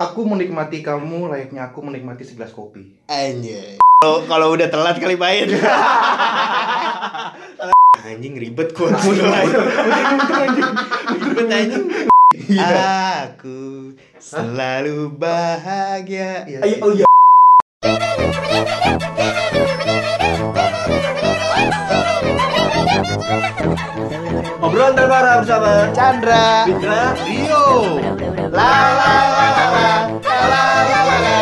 [0.00, 2.88] Aku menikmati kamu layaknya aku menikmati segelas kopi.
[3.04, 3.76] Anjay.
[4.00, 5.44] Kalau kalau udah telat kali main.
[8.08, 8.96] anjing ribet gua.
[8.96, 9.52] ribet
[11.52, 11.84] anjing.
[13.28, 16.48] Aku selalu bahagia.
[16.48, 16.64] Iya.
[16.64, 17.04] Ayo, oh iya.
[25.40, 26.68] Bersama Chandra.
[26.68, 27.16] Fitra.
[27.24, 27.96] Rio.
[28.52, 29.88] La la la la la.
[30.20, 31.36] La la la la.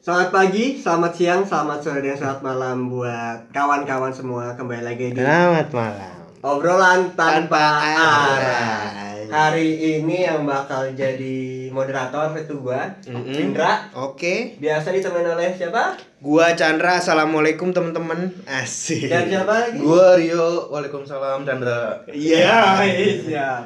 [0.00, 5.20] Selamat pagi, selamat siang, selamat sore, dan selamat malam buat kawan-kawan semua Kembali lagi di
[5.20, 6.19] Selamat malam.
[6.40, 9.28] Obrolan Tanpa Tanpa Arah.
[9.28, 13.28] Hari ini yang bakal jadi moderator itu gua, Mm-mm.
[13.28, 14.56] Indra Oke.
[14.56, 16.00] Biasa ditemani oleh siapa?
[16.24, 16.96] Gua Chandra.
[16.96, 18.32] Assalamualaikum teman-teman.
[18.48, 19.12] Asik.
[19.12, 19.84] Dan siapa lagi?
[19.84, 20.72] Gua Rio.
[20.72, 22.08] Waalaikumsalam Chandra.
[22.08, 22.88] Iya.
[22.88, 23.60] iya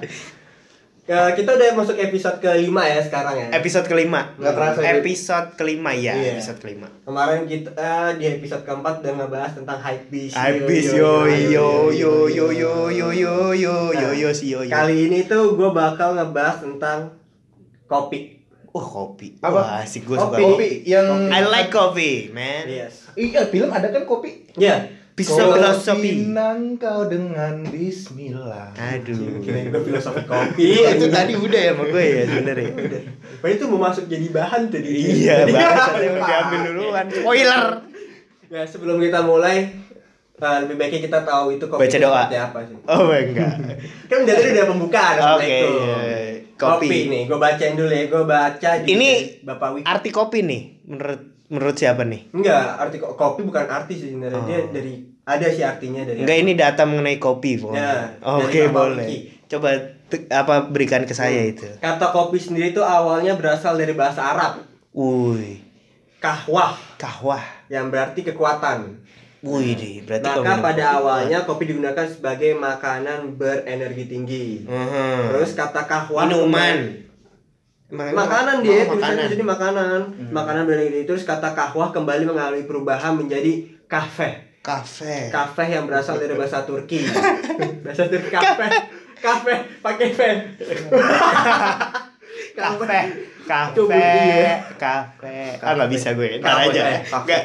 [1.05, 4.33] Ke- Kita udah masuk episode kelima ya sekarang ya Episode kelima.
[4.35, 4.93] Nggak kerasa ya?
[4.97, 6.16] Episode kelima ya.
[6.16, 6.33] Iya.
[6.35, 6.88] Episode kelima.
[7.05, 12.13] Kemarin kita eh, di episode keempat udah ngebahas tentang hype beast Habis yo yo yo
[12.27, 14.73] yo yo yo yo yo yo yo si yo yo.
[14.73, 17.13] Kali ini tuh gue bakal ngebahas tentang
[17.85, 18.41] kopi
[18.73, 19.39] Oh kopi.
[19.39, 19.55] Apa?
[19.55, 20.35] Wah, asik gue suka.
[20.35, 22.66] Kopi, kopi yang I like coffee, man.
[22.66, 24.51] Yes Iya, film ada kan kopi.
[24.57, 26.10] Ya Bisa Kopi filosofi.
[26.29, 28.74] nangkau dengan bismillah.
[28.74, 29.38] Aduh.
[29.38, 32.71] Kirain gue filosofi kopi Iya, itu tadi udah ya sama gue ya sebenarnya.
[33.38, 37.04] Wah itu mau masuk jadi bahan tadi Iya, bahasanya udah diambil duluan.
[37.09, 37.65] Spoiler.
[38.51, 39.71] Ya sebelum kita mulai
[40.34, 42.15] eh, Lebih baiknya kita tahu itu kopi Baca doa.
[42.21, 43.54] seperti apa sih Oh enggak.
[44.10, 45.23] Kan dari tadi udah pembukaan Oke.
[45.23, 45.73] Assalamualaikum.
[45.73, 46.26] iya.
[46.54, 46.87] Kopi.
[46.87, 46.99] Kopi.
[47.09, 49.10] nih, gue bacain dulu ya Gue baca Ini
[49.43, 52.29] Bapak Wiki Arti kopi nih menurut menurut siapa nih?
[52.30, 54.43] Enggak, arti ko- kopi bukan arti sih sebenarnya.
[54.43, 54.69] Dia Oh.
[54.69, 57.79] dari ada sih artinya dari Enggak ini data mengenai kopi pokoknya.
[57.79, 59.07] Ya, Oke, dari Bapak boleh.
[59.07, 59.19] Wiki.
[59.46, 59.69] Coba
[60.33, 61.51] apa berikan ke saya Hmm.
[61.51, 61.66] itu.
[61.79, 65.62] Kata kopi sendiri itu awalnya berasal dari bahasa Arab, Wih,
[66.16, 67.43] kahwah, kahwah.
[67.66, 69.01] yang berarti kekuatan.
[69.41, 74.47] Wih, deh, berarti Maka pada kopi awalnya kopi digunakan sebagai makanan berenergi tinggi.
[74.62, 74.73] kuat.
[74.73, 75.21] Mhm.
[75.28, 77.03] Terus kata kahwah minuman.
[77.94, 79.25] Makanan dia, Oh, makanan.
[79.27, 79.99] jadi makanan,
[80.31, 81.06] makanan berenergi tinggi.
[81.06, 83.53] Terus kata kahwah kembali mengalami perubahan menjadi
[83.84, 84.59] kafe.
[84.59, 85.28] Kafe.
[85.28, 87.04] Kafe yang berasal dari bahasa Turki.
[87.84, 88.66] bahasa Turki kafe.
[89.16, 90.21] Kafe pakai v.
[92.54, 93.00] Kafe.
[93.44, 93.72] Kafe.
[93.75, 94.56] Coba dia.
[94.75, 95.38] Kafe.
[95.59, 96.41] Ah nggak bisa gue.
[96.41, 96.83] Ntar Kafe, aja.
[97.03, 97.25] kafe.
[97.25, 97.43] Nggak.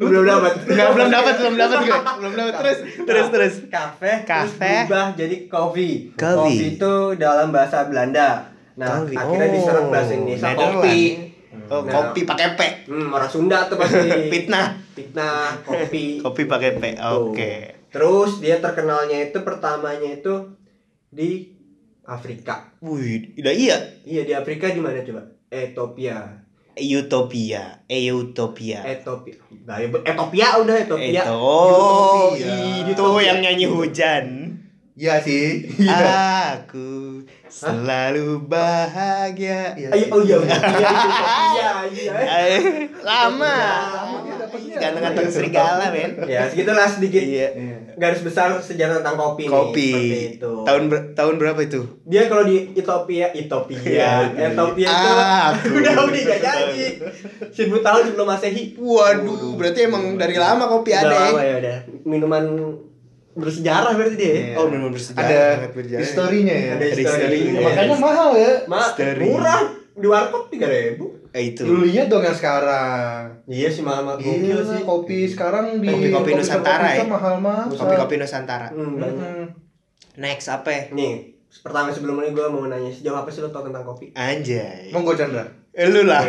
[0.00, 0.52] Lu belum dapat.
[0.64, 1.98] Nggak belum dapat, belum dapat gue.
[2.16, 2.78] Belum dapat terus.
[3.04, 3.54] Terus terus.
[3.68, 4.72] Kafe, Kafe.
[4.86, 5.36] berubah jadi.
[5.46, 5.94] Coffee.
[6.14, 8.48] Coffee itu dalam bahasa Belanda.
[8.80, 9.16] Nah, Coffee.
[9.20, 11.00] akhirnya Oh, diserap bahasa Indonesia kopi.
[11.68, 11.92] Oh, Nah.
[11.92, 12.60] kopi pakai P.
[12.88, 14.08] Hmm, orang Sunda tuh pasti.
[14.32, 14.66] Fitnah.
[14.96, 16.04] Fitnah, kopi.
[16.24, 16.84] Kopi pakai P.
[16.96, 17.52] Oke.
[17.92, 20.56] Terus dia terkenalnya itu pertamanya itu
[21.12, 21.52] di
[22.08, 22.72] Afrika.
[22.80, 23.76] Wih, udah iya.
[24.02, 25.22] Iya, di Afrika di mana coba?
[25.52, 26.40] Ethiopia.
[26.80, 27.84] Utopia.
[27.90, 28.80] Utopia.
[28.80, 29.36] Ethiopia.
[29.68, 31.22] Nah, ya, Ethiopia udah Ethiopia.
[31.22, 31.34] Itu.
[31.36, 32.88] Oh, Utopia.
[32.88, 34.49] itu yang nyanyi hujan.
[34.92, 35.70] Iya sih.
[36.52, 39.74] Aku selalu bahagia.
[39.74, 40.58] Iya Ayo, oh iya, iya,
[41.50, 42.12] iya, iya.
[42.52, 42.60] Eh,
[43.00, 43.56] Lama.
[44.20, 44.76] Dia dapetnya.
[44.76, 46.10] Ganteng-ganteng serigala, men.
[46.24, 47.48] Ya, segitulah sedikit Iya.
[47.96, 49.88] garis besar sejarah tentang kopi, nih, Kopi.
[49.88, 50.52] seperti itu.
[50.62, 51.80] Tahun ber- tahun berapa itu?
[52.04, 54.10] dia kalau di Ethiopia, Ethiopia, Iya.
[54.48, 55.10] Ethiopia itu
[55.46, 55.66] Aku.
[55.76, 56.86] udah udah gak jadi.
[57.50, 58.74] Seribu tahun sebelum masehi.
[58.74, 61.08] Waduh, berarti emang dari lama kopi ada.
[61.08, 61.46] lama ya?
[61.46, 61.76] ya udah.
[62.04, 62.44] Minuman
[63.32, 64.32] bersejarah berarti dia.
[64.32, 64.54] Iya.
[64.54, 65.22] Oh, memang bersejarah.
[65.22, 66.02] Ada bersejarah.
[66.02, 66.68] historinya ya.
[66.68, 67.28] Ada Ada historinya.
[67.28, 67.60] historinya.
[67.64, 68.52] Makanya mahal ya.
[68.66, 69.24] Ma, Misteri.
[69.24, 69.60] murah
[69.92, 71.04] di warkop tiga ribu.
[71.30, 71.62] Eh, itu.
[71.62, 73.38] Lu lihat dong yang sekarang.
[73.46, 74.82] Iya sih mahal mahal gokil sih sih.
[74.82, 77.04] kopi sekarang di Kopi-kopi kopi-kopi Nusantara ya?
[77.06, 77.66] mahal mahal.
[77.70, 78.66] Kopi-kopi Nusantara.
[78.68, 78.98] Hmm.
[78.98, 79.46] Hmm.
[80.16, 80.68] Next apa?
[80.68, 80.82] ya?
[80.90, 84.10] Nih, pertama sebelum ini gue mau nanya sejauh apa sih lo tau tentang kopi?
[84.12, 84.90] Anjay.
[84.90, 85.46] Monggo Chandra.
[85.70, 86.26] Eh, Lu lah.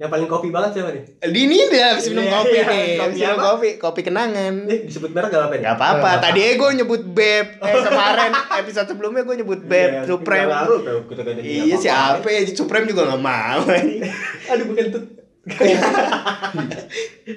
[0.00, 1.04] Yang paling kopi banget siapa nih?
[1.22, 2.64] Di ini dia habis minum Iya, kopi iya.
[2.64, 2.88] nih.
[2.96, 3.44] Habis Kopi minum apa?
[3.46, 4.54] kopi, kopi kenangan.
[4.64, 5.62] Eh, disebut merek gak apa-apa nih?
[5.62, 6.10] Gak apa-apa.
[6.18, 7.46] Tadi gue nyebut Beb.
[7.60, 10.48] Eh kemarin episode sebelumnya gue nyebut Beb, Iya, Supreme.
[10.64, 12.40] tuh, kita ganti dia Iya siapa ya?
[12.50, 13.60] Supreme juga gak mau.
[14.50, 15.02] Aduh bukan tuh.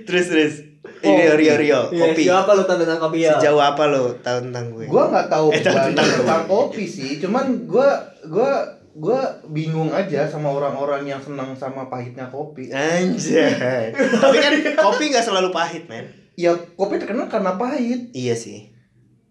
[0.04, 0.54] terus terus.
[1.00, 2.24] Ini Rio Rio Iya, kopi.
[2.24, 3.36] Siapa lo tau tentang kopi ya?
[3.36, 4.86] Sejauh apa lo tahu tentang gue?
[4.86, 7.88] Gua nggak tahu Eh, tentang- banyak tentang kopi sih, cuman gua
[8.26, 8.52] gua
[8.94, 12.70] gua bingung aja sama orang-orang yang senang sama pahitnya kopi.
[12.70, 13.90] Anjay.
[13.94, 16.06] Tapi kan kopi gak selalu pahit, men.
[16.34, 18.14] Ya kopi terkenal karena pahit.
[18.14, 18.70] Iya sih.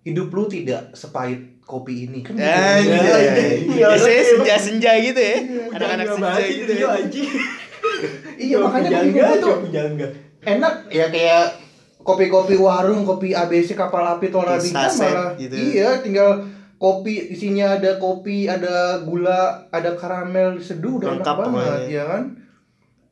[0.02, 2.34] Hidup lu tidak sepahit kopi ini kan.
[2.34, 2.42] gitu.
[2.42, 3.70] Anjay.
[3.70, 4.24] Iya, Biasanya iya.
[4.26, 5.36] senja-senja gitu ya.
[5.70, 6.90] Anak-anak senja gitu itu, ya.
[8.38, 10.06] Iya makanya Kopi bingung jangga, gua tuh jangga.
[10.42, 11.44] enak ya kayak
[12.02, 14.26] kopi-kopi warung, kopi ABC kapal api
[14.74, 15.54] Saset malah gitu.
[15.54, 16.42] iya tinggal
[16.82, 21.78] kopi isinya ada kopi, ada gula, ada karamel seduh udah enak banget pokoknya.
[21.86, 22.22] ya kan.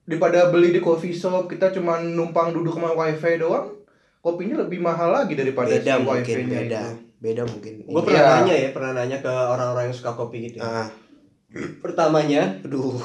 [0.02, 3.70] Daripada beli di coffee shop kita cuma numpang duduk sama wifi doang,
[4.18, 6.94] kopinya lebih mahal lagi daripada beda si mungkin wifi-nya beda itu.
[7.20, 8.32] beda mungkin Gue pernah Iya.
[8.34, 10.58] nanya ya, pernah nanya ke orang-orang yang suka kopi gitu.
[10.58, 10.90] ah
[11.78, 12.98] Pertamanya, aduh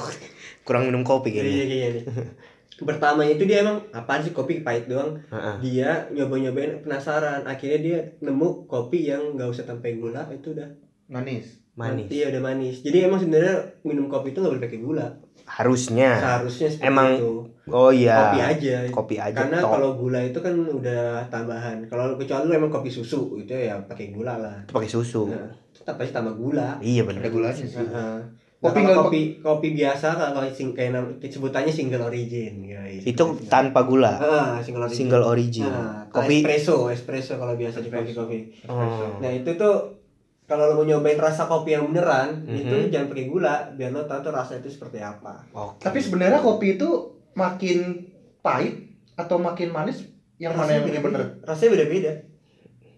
[0.62, 1.90] kurang minum kopi iya kayaknya iya
[2.76, 2.84] nih.
[2.84, 5.16] Pertamanya itu dia emang apaan sih kopi pahit doang.
[5.26, 5.54] Heeh.
[5.62, 7.42] Dia nyoba-nyobain penasaran.
[7.42, 10.68] Akhirnya dia nemu kopi yang nggak usah tanpa gula itu udah
[11.06, 11.62] Manis.
[11.72, 12.80] manis Iya udah manis.
[12.80, 15.08] Jadi emang sebenarnya minum kopi itu nggak boleh pakai gula.
[15.46, 17.30] harusnya Seharusnya seperti Emang itu.
[17.70, 18.76] oh iya Kopi aja.
[18.90, 21.86] kopi aja Karena kalau gula itu kan udah tambahan.
[21.86, 24.56] Kalau kecuali lu emang kopi susu itu ya pakai gula lah.
[24.66, 26.82] Itu pakai susu Nah, tetap pasti tambah gula.
[26.82, 27.70] iya benar gulanya sih.
[27.70, 28.16] Heeh.
[28.56, 33.04] Kopi Kopi nggak- kopi kopi biasa kalau sing kayak nam- sebutannya single origin guys.
[33.04, 34.96] itu tanpa gula Heeh, single origin.
[34.98, 38.38] single origin Nah, kopi espresso, espresso kalau biasa di kopi kopi.
[38.64, 39.12] Oh.
[39.18, 40.00] Nah, itu tuh
[40.42, 42.56] kalau lo mau nyobain rasa kopi yang beneran, Mhm.
[42.56, 45.36] itu jangan pakai gula biar lo tahu tuh rasa itu seperti apa.
[45.52, 46.88] oke Tapi sebenarnya kopi itu
[47.34, 48.08] makin
[48.40, 50.00] pahit atau makin manis
[50.36, 51.22] yang mana yang Rasanya ini bener?
[51.42, 52.12] Rasanya beda-beda.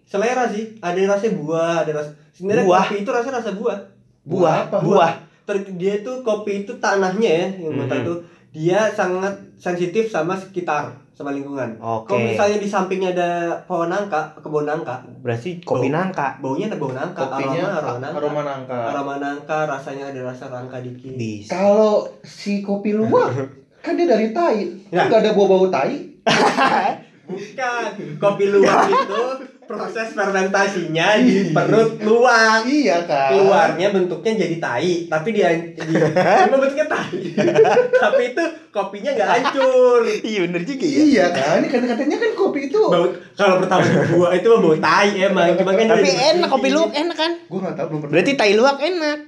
[0.03, 2.83] Selera sih, ada yang rasanya buah, ada rasa sebenarnya Buah.
[2.85, 3.79] kopi itu rasanya rasa buah.
[4.21, 4.77] buah apa?
[4.79, 5.13] buah
[5.49, 8.13] Ter- dia tuh kopi itu tanahnya ya, yang mm itu
[8.49, 11.73] dia sangat sensitif sama sekitar, sama lingkungan.
[11.75, 13.29] oke Kalau misalnya di sampingnya ada
[13.63, 15.95] pohon nangka, kebun nangka, berarti kopi Bau.
[15.95, 18.17] nangka baunya ada bau nangka, Kopinya aroma, aroma nangka.
[18.17, 18.77] aroma nangka.
[18.87, 21.13] Aroma nangka, rasanya ada rasa rangka dikit.
[21.13, 23.33] bisa Kalau si kopi luwak
[23.83, 25.05] kan dia dari tai, Ya.
[25.05, 25.97] nggak ada bau-bau tai.
[27.29, 29.21] Bukan, kopi luwak itu
[29.69, 32.65] proses fermentasinya di perut luwak.
[32.65, 33.37] Iya kan.
[33.37, 37.21] Keluarnya bentuknya jadi tai, tapi dia di, emang bentuknya tai.
[38.01, 38.43] tapi itu
[38.73, 40.01] kopinya nggak hancur.
[40.25, 42.81] iya bener juga ya Iya kan, ini kan katanya kan kopi itu.
[42.81, 47.17] Bau kalau pertama dibuat itu bau tai emang, cuma kan tapi enak kopi luwak enak
[47.17, 48.13] kan Gue nggak tahu belum pernah.
[48.17, 49.19] berarti tai luwak enak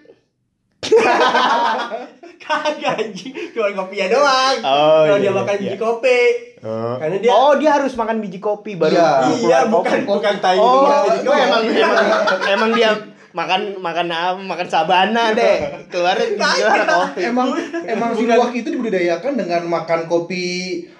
[2.42, 4.58] Kagak anjing, cuma kopinya doang.
[4.66, 5.62] Oh, kalau iya, dia makan iya.
[5.62, 6.20] biji kopi.
[6.62, 6.96] Oh.
[6.96, 9.10] Karena dia oh dia harus makan biji kopi baru Iya.
[9.36, 11.40] Iya, bukan bukan tai oh itu kopi.
[11.40, 12.02] emang emang
[12.48, 12.92] emang dia
[13.32, 17.48] makan makan apa makan sabana deh keluarnya keluar kopi Emang
[17.82, 20.44] emang si luwak itu dibudidayakan dengan makan kopi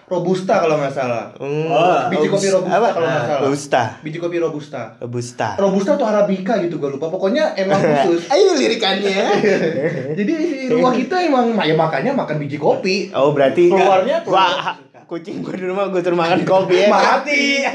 [0.08, 1.32] robusta kalau nggak salah.
[1.36, 1.68] Hmm.
[1.68, 2.88] Oh, Biji kopi robusta apa?
[2.90, 3.42] kalau nggak salah.
[3.42, 4.82] robusta Biji kopi robusta.
[4.98, 7.08] robusta Robusta atau arabica gitu gue lupa.
[7.08, 8.28] Pokoknya emang khusus.
[8.34, 9.24] ayo lirikannya
[10.16, 13.12] Jadi si luwak itu emang ya makanya makan biji kopi.
[13.12, 14.80] oh berarti Keluarnya ha-
[15.12, 17.68] kucing gua di rumah gua suruh makan kopi ya mati.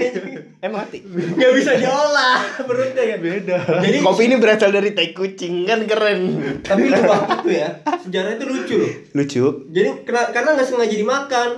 [0.57, 3.19] eh mati Nggak bisa diolah perutnya kan.
[3.21, 3.57] Beda.
[3.79, 6.21] Jadi kopi ini berasal dari tai kucing kan keren
[6.65, 7.69] tapi luwak itu ya,
[8.01, 8.93] sejarahnya itu lucu loh.
[9.13, 11.51] lucu Jadi kena- karena nggak sengaja dimakan.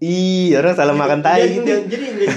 [0.00, 2.28] Ih, orang salah makan tai Jadi gitu nggak- Jadi nggak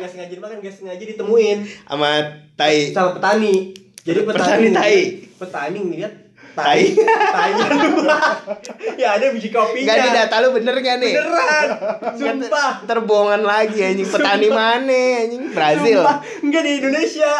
[0.00, 2.08] nggak sengaja dimakan, nggak sengaja ditemuin sama
[2.54, 2.90] tai.
[2.90, 3.54] sama petani.
[4.00, 4.98] Jadi petani, Petani tai.
[5.36, 6.12] Petani ngeliat
[6.50, 7.50] tai, tai
[7.90, 8.20] luwak.
[8.94, 9.84] ya ada biji kopinya.
[9.84, 11.12] Enggak nih data lu bener gak nih?
[11.14, 11.66] Beneran,
[12.14, 12.72] sumpah.
[12.84, 16.00] Terbohongan lagi anjing petani mana anjing Brazil.
[16.00, 17.32] Sumpah, enggak di Indonesia.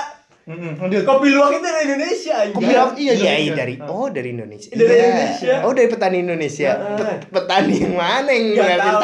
[0.48, 1.04] Lanjut.
[1.04, 2.34] Kopi luwak itu dari Indonesia.
[2.40, 2.54] anjing.
[2.54, 3.52] Kopi luwak iya, iya, Indonesia.
[3.54, 4.70] dari oh dari Indonesia.
[4.70, 4.96] Dari Iya.
[5.02, 5.54] Indonesia.
[5.60, 6.70] Oh dari petani Indonesia.
[6.96, 8.94] Pet- petani yang mana yang ngeliatin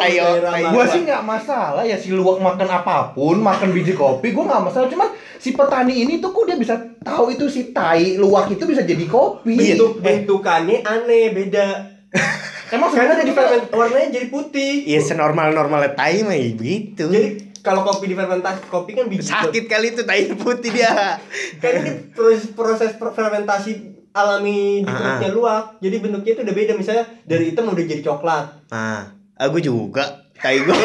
[0.41, 0.69] mana.
[0.71, 4.63] Gua sih nggak masalah ya si luwak makan apa pun, makan biji kopi, gua nggak
[4.65, 4.89] masalah.
[4.89, 8.83] Cuman si petani ini tuh kok dia bisa tahu itu si tai luwak itu bisa
[8.83, 9.55] jadi kopi.
[9.55, 11.67] Bentuk bentukannya aneh, beda.
[12.75, 14.83] Emang sebenarnya- ferment, warnanya jadi putih.
[14.83, 17.07] Iya senormal normalnya tai mah begitu.
[17.07, 17.29] Jadi
[17.61, 21.21] kalau kopi difermentasi kopi kan biji sakit kali itu tai putih dia.
[21.61, 23.73] Kan ini proses, proses fermentasi
[24.11, 25.65] alami di Ah, perutnya luwak.
[25.79, 26.73] Jadi bentuknya itu udah beda.
[26.75, 28.47] Misalnya dari hitam udah jadi coklat.
[28.69, 30.77] Ah, aku juga tai gua.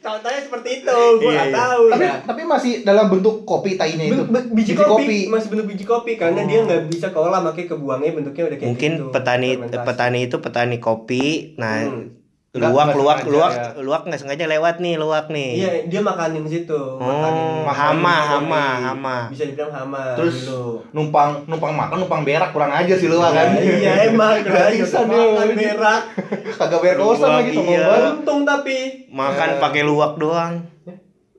[0.00, 0.98] Contohnya seperti itu.
[1.16, 1.54] Gue Iya, nggak iya.
[1.54, 2.14] tahu tapi ya.
[2.24, 4.24] tapi masih dalam bentuk kopi tainya itu.
[4.26, 8.44] Ben- biji, kopi, masih bentuk biji kopi karena dia nggak bisa keolah makanya kebuangnya bentuknya
[8.46, 9.86] udah kayak Mungkin gitu, petani fermentasi.
[9.86, 11.24] petani itu petani kopi.
[11.54, 12.17] Nah, Hmm.
[12.48, 13.66] Nggak- luwak nggak luwak sengaja, luwak ya.
[13.78, 15.50] luwak nggak sengaja lewat nih luwak nih.
[15.54, 16.72] Iya, dia makanin situ.
[16.72, 18.82] Oh, makanin hama, makanin hama, kopi.
[18.82, 19.16] hama.
[19.28, 20.02] Bisa dibilang hama.
[20.16, 20.80] Terus dulu.
[20.90, 23.52] numpang numpang makan numpang berak kurang aja sih luwak kan.
[23.52, 25.20] Ya, iya emang Gratisan gratisan dia.
[25.28, 26.02] makan berak.
[26.58, 27.84] Kagak bayar kosan lagi sama iya.
[28.10, 28.76] Untung tapi
[29.08, 29.58] Makan Eh.
[29.58, 30.54] pakai luwak doang.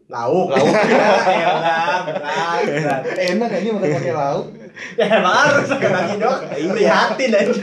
[0.07, 0.47] lauk.
[0.47, 0.65] Lauk.
[1.33, 2.01] ya, berat,
[2.65, 3.01] berat.
[3.15, 4.45] Enak aja makan pakai lauk.
[4.95, 6.41] Ya emang harus makan nasi doang.
[6.71, 7.53] Lihatin aja.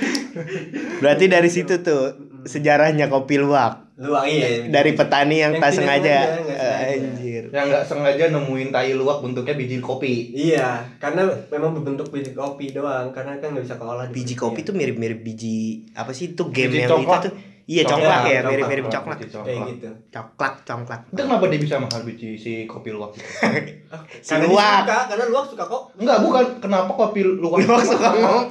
[0.99, 3.87] Berarti dari situ tuh sejarahnya kopi luwak.
[3.97, 4.69] Luang iya.
[4.69, 6.17] Dari petani yang, Yang tak tidak sengaja.
[6.53, 7.43] Eh, Anjir.
[7.49, 10.37] Yang nggak sengaja nemuin tai luwak bentuknya biji kopi.
[10.37, 14.05] Iya, karena memang berbentuk biji kopi doang, karena kan nggak bisa keolah.
[14.12, 17.25] Biji kopi tuh mirip-mirip biji apa sih itu game Biji yang coklat.
[17.25, 17.35] itu tuh
[17.67, 19.43] Iya congklak ya, mirip-mirip congklak, coklat.
[19.43, 19.88] Kayak gitu.
[20.15, 21.00] Coklat, congklak.
[21.11, 23.26] Itu kenapa dia bisa mahal biji si kopi luwak itu?
[24.23, 24.87] Si Karena luwak.
[24.87, 25.83] suka, karena luwak suka kok.
[25.99, 26.45] Enggak, bukan.
[26.62, 28.09] Kenapa kopi luwak Luwak suka.
[28.23, 28.47] Oh,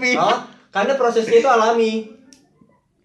[0.67, 2.11] karena prosesnya itu alami.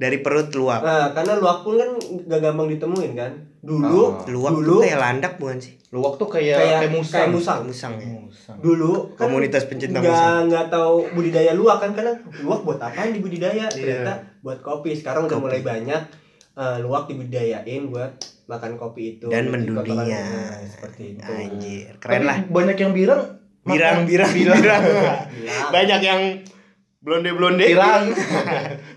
[0.00, 0.80] Dari perut luwak.
[0.80, 1.90] Nah, karena luwak pun kan
[2.24, 3.32] gak gampang ditemuin kan.
[3.60, 4.24] Dulu, Oh.
[4.24, 5.76] Luwak dulu tuh kayak landak bukan sih?
[5.90, 7.18] Luwak tuh kayak kayak kayak musang.
[7.20, 7.60] kayak musang.
[7.62, 8.06] Musang ya.
[8.08, 8.56] Musang.
[8.58, 10.42] Dulu kan Komunitas pencinta nggak musang.
[10.48, 13.66] nggak tahu budidaya luwak kan karena luwak buat apaan dibudidaya?
[13.66, 13.76] Iya.
[14.00, 14.96] Ternyata buat kopi.
[14.96, 15.44] Sekarang udah Kopi.
[15.44, 16.02] mulai banyak
[16.52, 18.12] eh, luwak dibudidayain buat
[18.46, 20.24] makan kopi itu Dan Di mendunia.
[20.64, 21.22] seperti itu.
[21.22, 22.36] Anjir, Tapi keren lah.
[22.42, 23.22] banyak yang bilang
[23.60, 24.52] Birang, makan- birang, birang.
[24.56, 24.82] Bilang.
[25.68, 26.20] Banyak yang
[26.98, 27.64] blonde-blonde.
[27.66, 28.04] Pirang.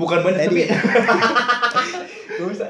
[0.00, 0.60] Bukan banyak tapi
[2.30, 2.66] Gak usah.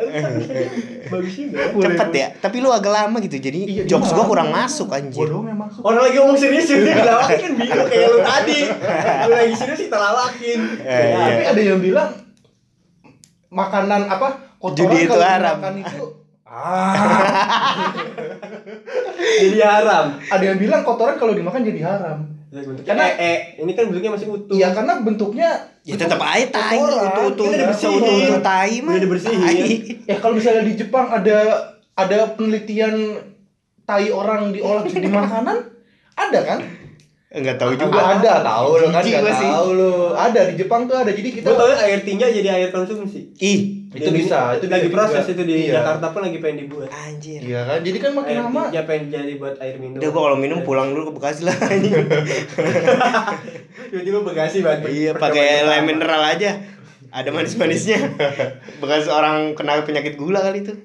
[1.07, 1.63] Bagus juga.
[1.71, 3.39] Cepet ya, tapi lu agak lama gitu.
[3.39, 4.29] Jadi Iya, jokes gua lama.
[4.29, 5.23] kurang masuk Gua anjir.
[5.25, 5.81] doang yang masuk.
[5.81, 8.61] Orang lagi ngomong serius jadi dilawakin kan bingung kayak lu tadi.
[9.23, 10.59] Lu lagi serius kita lawakin.
[10.77, 11.23] Eh, Ya, iya.
[11.23, 12.11] Tapi ada yang bilang
[13.49, 15.57] makanan apa kotoran Judi itu kalau haram.
[15.57, 16.05] dimakan itu
[16.45, 16.95] ah
[19.41, 20.07] Jadi haram.
[20.21, 22.19] ada yang bilang kotoran kalau dimakan jadi haram
[22.51, 23.37] Ya, bentuknya Karena- ee.
[23.57, 24.53] Ini kan bentuknya masih utuh.
[24.53, 25.49] iya karena bentuknya
[25.81, 28.35] Ya tetap aja tai, utuh-utuh Kan udah dibersihin.
[28.41, 28.93] tai mah.
[28.93, 29.41] Udah dibersihin.
[29.41, 29.71] tai.
[30.05, 31.39] ya kalau misalnya di Jepang ada
[31.93, 32.95] ada penelitian
[33.83, 35.57] tai orang diolah jadi makanan
[36.13, 36.59] ada kan
[37.31, 39.47] Enggak tahu juga ada tahu lo kan Jijik nggak gua sih.
[39.49, 42.69] tahu lo ada di Jepang tuh ada jadi kita Gue tau air tinja jadi air
[42.69, 43.31] konsumsi.
[43.37, 45.33] Ih, itu bisa itu lagi bisa proses juga.
[45.33, 45.73] itu di Iya.
[45.77, 46.89] Jakarta pun lagi pengen dibuat.
[46.89, 47.41] anjir.
[47.43, 49.99] iya kan jadi kan makin Air lama tinja pengen jadi buat air minum.
[49.99, 51.95] Udah gua kalau minum pulang dulu ke Bekasi lah anjing.
[53.91, 54.87] Tiba-tiba Bekasi banget.
[54.89, 56.63] Iya, pakai lem mineral aja.
[57.11, 57.99] Ada manis-manisnya.
[58.79, 60.79] Bekas orang kena penyakit gula kali itu.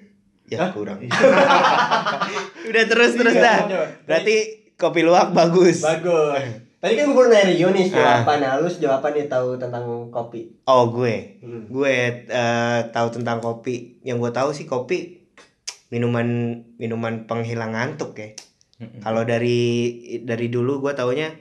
[0.46, 0.70] Ya, Hah?
[0.74, 1.02] kurang.
[2.70, 3.86] Udah terus terus Iya, dah.
[4.04, 4.36] Berarti
[4.74, 5.82] kopi luwak bagus.
[5.82, 6.42] Bagus.
[6.86, 8.22] Tadi kan gue pernah nanya Rio nih Ah.
[8.22, 9.82] jawaban halus jawaban dia tahu tentang
[10.14, 10.54] kopi.
[10.64, 11.42] Oh, gue.
[11.42, 11.66] Hmm.
[11.66, 13.98] Gue eh, tahu tentang kopi.
[14.06, 15.26] Yang gue tahu sih kopi
[15.90, 16.28] minuman
[16.78, 18.30] minuman penghilang ngantuk ya.
[19.00, 19.62] Kalau dari
[20.22, 21.34] dari dulu gue taunya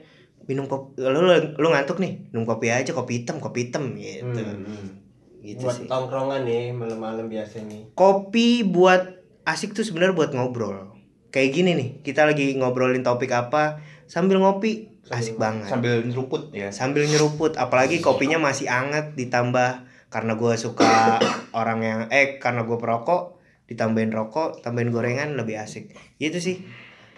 [0.45, 4.39] minum kopi lu, lu, lu ngantuk nih minum kopi aja kopi hitam kopi hitam gitu
[4.39, 5.01] Hmm.
[5.41, 7.93] gitu buat sih tongkrongan nih malam-malam biasa nih.
[7.93, 10.94] kopi buat asik tuh sebenarnya buat ngobrol
[11.35, 14.95] kayak gini nih kita lagi ngobrolin topik apa sambil ngopi.
[15.05, 15.69] Asik banget.
[15.69, 16.73] sambil nyeruput ya.
[16.73, 21.19] Sambil nyeruput apalagi kopinya masih anget ditambah karena gue suka
[21.59, 23.37] orang yang eh karena gue perokok
[23.69, 25.93] ditambahin rokok tambahin gorengan lebih asik.
[26.17, 26.63] Itu sih.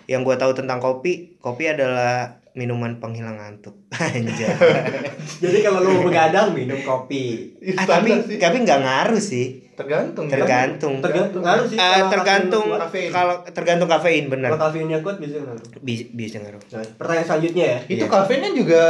[0.10, 4.50] Yang gue tahu tentang kopi kopi adalah minuman penghilang ngantuk anjay
[5.44, 7.54] Jadi kalau lu begadang minum kopi.
[7.72, 8.38] ah, tapi sih.
[8.38, 10.32] tapi nggak ngaruh sih tergantung ya.
[10.34, 11.78] tergantung Tergantung ngaruh sih.
[11.78, 12.66] Eh, kalau tergantung
[13.14, 14.32] kalau tergantung kafein kuat.
[14.34, 15.62] benar Kalau kafeinnya kuat bisa ngaruh.
[15.80, 17.80] bisa bisa ngaruh Nah, pertanyaan selanjutnya ya.
[17.88, 18.10] itu Iya.
[18.10, 18.82] kafein kan juga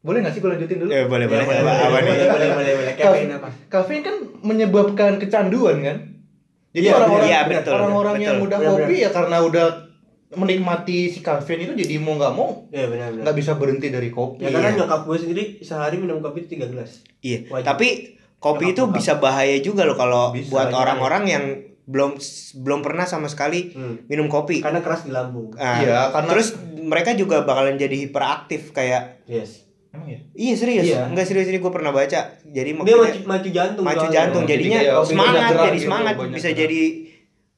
[0.00, 2.26] boleh nggak sih gue lanjutin dulu eh, boleh boleh Ya, boleh, boleh, apa nih boleh,
[2.26, 2.92] boleh, boleh, boleh.
[2.96, 3.48] Kafein apa?
[3.68, 5.96] kafein kan menyebabkan kecanduan kan
[6.72, 9.66] jadi Iya, orang-orang iya, betul, orang-orang yang mudah kopi ya karena udah
[10.34, 13.22] menikmati si kafein itu jadi mau nggak mau Iya benar benar.
[13.22, 14.78] nggak bisa berhenti dari kopi Ya karena Iya.
[14.80, 17.04] nyokap gue sendiri sehari minum kopi tiga gelas.
[17.18, 17.64] Iya, Wajib.
[17.64, 17.88] tapi
[18.38, 18.96] kopi itu banget.
[18.96, 20.76] bisa bahaya juga loh kalau Bisa, buat iya.
[20.76, 21.44] orang-orang yang
[21.84, 22.14] belum
[22.56, 24.06] belum pernah sama sekali Hmm.
[24.06, 24.58] minum kopi.
[24.58, 25.50] Karena keras di lambung.
[25.54, 29.66] Ah, Iya, karena- terus mereka juga bakalan jadi hiperaktif kayak Yes.
[29.90, 31.06] emang ya iya serius, Iya.
[31.06, 32.20] enggak serius ini gue pernah baca.
[32.40, 33.84] Jadi Dia maju, maju jantung.
[33.84, 34.08] soalnya.
[34.10, 36.58] jantung Oh, jadi jadinya banyak semangat jadi gitu, semangat bisa gerak.
[36.58, 36.82] jadi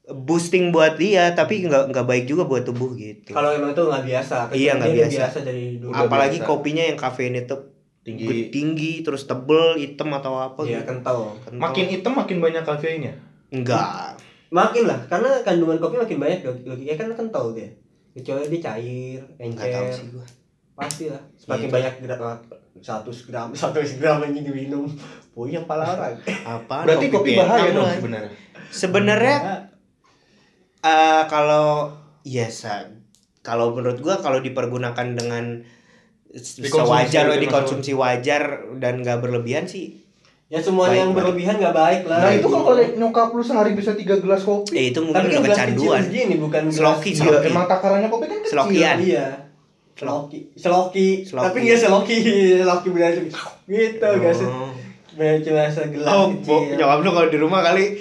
[0.07, 3.33] boosting buat dia tapi nggak nggak baik juga buat tubuh gitu.
[3.33, 4.37] Kalau emang itu nggak biasa.
[4.51, 5.17] Iya, nggak biasa.
[5.19, 5.91] biasa dari dulu.
[5.91, 6.47] Apalagi biasa.
[6.47, 7.57] kopinya yang kafein itu
[8.01, 10.93] tinggi tinggi, terus tebel hitam atau apa Iya gitu.
[10.93, 11.33] kental.
[11.41, 11.57] Kental.
[11.57, 13.17] makin hitam makin banyak kafeinnya
[13.49, 14.13] enggak.
[14.53, 17.67] Makin lah, karena kandungan kopi makin banyak log- logikanya kan kental dia.
[18.13, 20.27] Kecuali dia cair, Enggak tahu encer, sih gua.
[20.77, 21.23] pasti lah.
[21.35, 21.75] Semakin Iya.
[21.75, 22.39] banyak gram,
[22.79, 24.85] satu gram, satu gram anjing diminum,
[25.33, 26.15] puyeng pala orang.
[26.45, 28.31] Apaan berarti kopi bahaya Vietnam dong sebenarnya
[28.71, 29.37] Sebenarnya
[30.85, 31.89] Ya, eh kalau
[32.23, 32.93] ya sa-
[33.41, 35.65] kalau menurut gua kalau dipergunakan dengan
[36.31, 38.43] sewajar gitu dikonsumsi wajar
[38.77, 40.03] dan nggak berlebihan sih
[40.47, 41.19] ya semuanya Baik, yang baik.
[41.19, 42.19] berlebihan nggak baik lah.
[42.21, 45.33] nah itu kalau nyokap lu sehari bisa tiga gelas kopi ya itu mungkin Tapi udah
[45.33, 47.47] kan gelas kecanduan segini bukan gelas- Sloki, sloki.
[47.49, 48.61] emang takarannya kopi kan kecil.
[49.01, 49.27] Iya.
[49.95, 51.45] Seloki, seloki, Seloki.
[51.45, 52.17] tapi nggak seloki,
[52.61, 53.13] seloki benar
[53.65, 54.43] gitu guys.
[54.43, 54.69] Oh.
[55.15, 56.27] Benar cuma segelas Oh,
[56.69, 57.95] nyokap lu kalau di rumah kali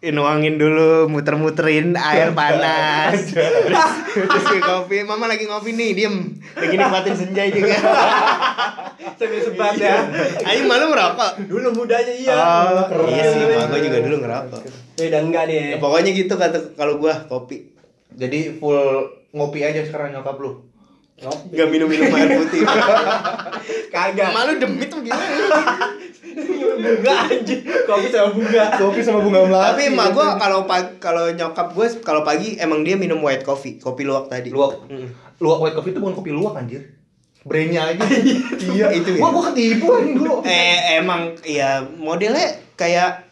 [0.00, 6.16] nuangin dulu muter-muterin air panas terus, terus ke kopi mama lagi ngopi nih diem
[6.54, 7.74] lagi nikmatin senja juga
[9.18, 9.98] Sambil sebat ya.
[10.46, 12.34] ayo malu merokok Dulu mudanya iya.
[12.70, 13.10] oh keren.
[13.10, 14.62] iya sih mak gua juga dulu ngerokok
[14.98, 15.64] Eh, udah enggak deh.
[15.74, 17.70] Ya, pokoknya gitu kata kalau gua kopi
[18.10, 18.78] jadi full
[19.30, 20.67] ngopi aja sekarang nyokap lu.
[21.18, 22.62] Gak minum minum air putih
[23.94, 24.30] Kagak.
[24.30, 25.26] malu demit tuh gimana
[26.78, 27.60] bunga anjing.
[27.84, 28.64] Kopi sama bunga.
[28.78, 29.66] Kopi sama bunga melati.
[29.66, 33.76] Tapi emak gua kalau pagi kalau nyokap gua kalau pagi emang dia minum white coffee,
[33.76, 34.54] kopi luwak tadi.
[34.54, 35.08] luwak Mm.
[35.38, 36.82] luwak white coffee itu bukan kopi luwak anjir.
[37.42, 38.02] Brandnya aja.
[38.74, 39.18] iya Itu ya?
[39.18, 40.34] Gua gua ketipu anjing dulu.
[40.46, 42.46] Eh emang ya modelnya
[42.78, 43.27] kayak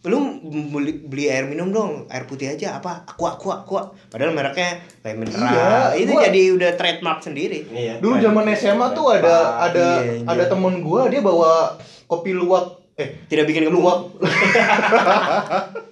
[0.00, 0.38] lu
[0.70, 3.02] beli, beli air minum dong air putih aja apa?
[3.04, 3.82] Aqua aqua aqua.
[4.06, 5.50] Padahal mereknya kayak mineral.
[5.50, 7.66] Iya, itu gua- jadi udah trademark sendiri.
[7.66, 7.98] Iya.
[7.98, 10.24] Dulu zaman SMA tuh ada ada Iya, iya.
[10.24, 11.74] ada temen gua dia bawa
[12.04, 12.78] kopi luwak.
[12.94, 14.10] Eh tidak bikin luwak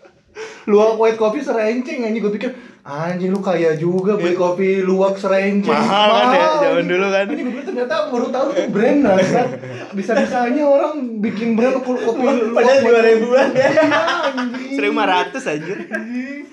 [0.67, 2.51] luwak white coffee serenceng anjing gue pikir
[2.83, 7.25] anjing lu kaya juga beli kopi luwak serenceng Mahal kan ya, zaman dulu kan.
[7.29, 9.49] ini gue ternyata baru tahu tuh brand lah kan
[9.93, 13.69] bisa bisanya orang bikin brand kopi kopi luwak Padahal dua ribuan ya.
[13.69, 13.91] Iya,
[14.33, 15.75] anjing seribu lima ratus aja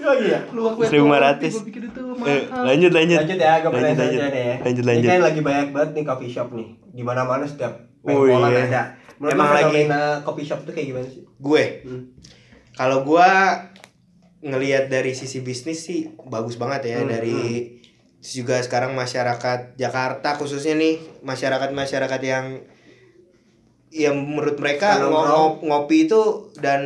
[0.04, 0.40] Oh iya.
[0.50, 1.54] luwak white Seribu lima ratus.
[1.54, 4.44] gua pikir itu Eh, mahal lanjut lanjut Lanjut ya, gue lanjut lanjut, lanjut aja nih
[4.44, 4.56] ya.
[4.60, 6.68] lanjut Ini lanjut kan lagi banyak banget nih coffee shop nih.
[6.88, 8.64] Di mana-mana setiap Oh, pengkolan iya.
[8.64, 8.82] ada.
[9.16, 9.88] Menurut Emang lagi-
[10.22, 11.24] coffee shop tuh kayak gimana sih?
[11.24, 12.04] gue Hmm.
[12.74, 13.28] kalau gua
[14.44, 17.40] ngelihat dari sisi bisnis sih bagus banget ya Hmm, dari
[18.20, 22.46] terus juga sekarang masyarakat Jakarta khususnya nih masyarakat masyarakat yang
[23.90, 25.38] yang menurut mereka Suka ngo- nongkrong.
[25.38, 26.22] ngo- ngopi itu
[26.58, 26.82] dan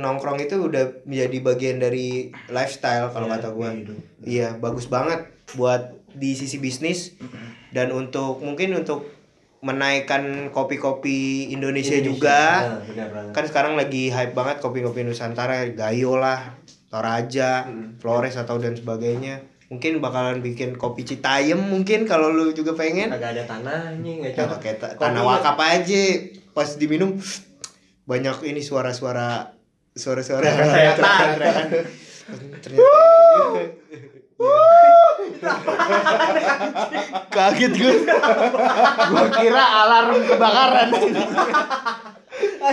[0.00, 2.08] nongkrong itu udah menjadi bagian dari
[2.48, 3.70] lifestyle kalau Iya, kata gua.
[3.70, 3.92] iya,
[4.24, 5.20] iya bagus banget
[5.52, 7.12] buat di sisi bisnis.
[7.68, 9.04] Dan untuk mungkin untuk
[9.60, 12.40] menaikkan kopi-kopi Indonesia, juga.
[12.62, 13.32] Nah, benar banget.
[13.34, 17.96] kan sekarang lagi hype banget kopi-kopi Nusantara Gayo lah Toraja Hmm.
[17.96, 19.42] Flores atau dan sebagainya.
[19.66, 23.10] Mungkin bakalan bikin kopi Citayam mungkin kalau lu juga pengen.
[23.10, 26.04] Kagak ada tanahnya, enggak ya pakai ta- tanah wakaf aja.
[26.52, 27.18] Pas diminum
[28.04, 29.50] banyak ini suara-suara
[29.92, 31.08] suara-suara ternyata
[37.28, 37.94] kaget gue
[39.06, 40.88] gue kira alarm kebakaran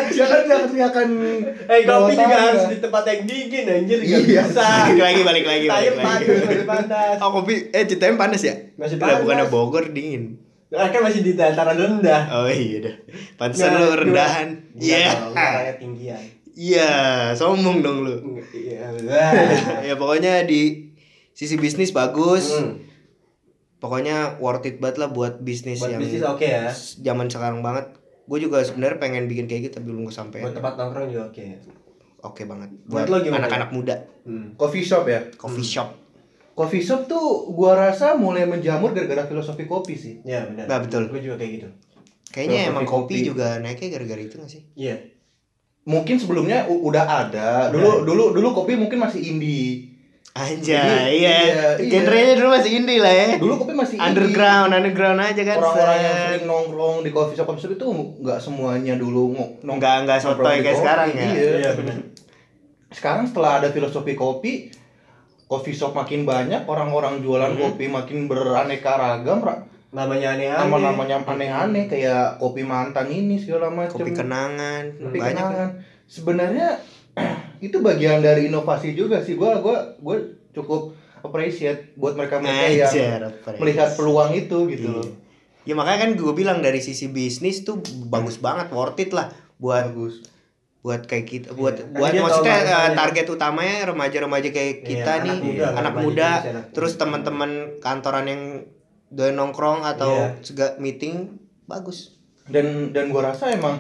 [0.10, 1.08] jangan jangan teriakan
[1.64, 2.70] Eh kopi juga harus tangga.
[2.70, 4.42] di tempat yang dingin anjir enggak Iya.
[4.44, 4.66] bisa.
[4.90, 9.20] balik lagi balik lagi balik lagi panas, oh kopi eh Citayam panas ya Masih panas.
[9.20, 12.22] bukannya Bogor dingin Nah, kan masih di dataran rendah.
[12.34, 12.96] oh iya dah
[13.36, 14.98] pantesan Nggak, lu rendahan Iya.
[14.98, 16.22] iya orangnya tinggian.
[16.52, 16.90] iya
[17.32, 18.16] sombong dong lu
[18.50, 18.90] Iya.
[19.88, 20.90] ya pokoknya di
[21.32, 22.82] sisi bisnis bagus Hmm.
[23.78, 26.72] pokoknya worth it banget lah buat bisnis Buat yang bisnis oke ya.
[27.00, 30.74] zaman sekarang banget gue juga sebenarnya pengen bikin kayak gitu tapi belum Buat kesampaian tempat
[30.76, 31.46] nongkrong juga oke.
[32.24, 34.56] oke banget Buat buat anak-anak muda Hmm.
[34.56, 35.90] coffee shop ya coffee shop
[36.54, 40.64] coffee shop tuh gua rasa mulai menjamur gara-gara filosofi kopi sih Ya benar.
[40.64, 41.10] Nah, betul.
[41.10, 41.68] Gue juga kayak gitu.
[42.30, 43.28] kayaknya Filosofi emang kopi, kopi.
[43.28, 44.96] juga naiknya gara-gara itu gak sih Iya.
[45.84, 49.93] mungkin sebelumnya udah ada dulu dulu dulu kopi mungkin masih indie
[50.34, 51.38] Anjay, Jadi, iya.
[51.38, 51.90] iya, iya.
[51.94, 53.38] Genrenya dulu masih indie lah ya.
[53.38, 54.10] dulu kopi masih indie.
[54.10, 55.56] Underground, underground aja kan.
[55.56, 57.86] orang-orang yang sering nongkrong di coffee shop coffee shop itu
[58.18, 60.82] nggak semuanya dulu ngo- nong- Nggak- nggak nongkrong sotoy kayak kopi.
[60.82, 61.26] sekarang ya.
[61.28, 61.52] iya.
[61.60, 61.98] Iya benar.
[62.90, 64.54] sekarang setelah ada filosofi kopi
[65.44, 67.60] coffee shop makin banyak orang-orang jualan Mhm.
[67.60, 70.58] kopi makin beraneka ragam ra- Namanya aneh-aneh.
[70.60, 75.38] nama-namanya aneh-aneh kayak kopi mantan ini segala macam kopi kenangan, kopi banyak.
[75.38, 75.70] kenangan.
[76.06, 76.82] sebenarnya
[77.64, 80.20] itu bagian dari inovasi juga sih gua gua gua
[80.52, 83.58] cukup appreciate buat mereka mereka yang apres.
[83.58, 84.98] melihat peluang itu gitu Iya.
[85.00, 85.10] loh
[85.64, 89.88] Ya makanya kan gue bilang dari sisi bisnis tuh bagus banget, worth it lah buat
[89.88, 90.20] bagus
[90.84, 91.88] buat kayak kita buat Iya.
[91.90, 95.94] buat Karena dia maksudnya eh, target utamanya remaja-remaja kayak Iya, kita anak nih muda, anak
[95.96, 96.04] muda
[96.36, 97.00] Indonesia, anak terus muda.
[97.00, 98.42] teman-teman kantoran yang
[99.08, 100.44] doyan nongkrong atau Iya.
[100.44, 103.80] sega meeting bagus dan dan gua rasa emang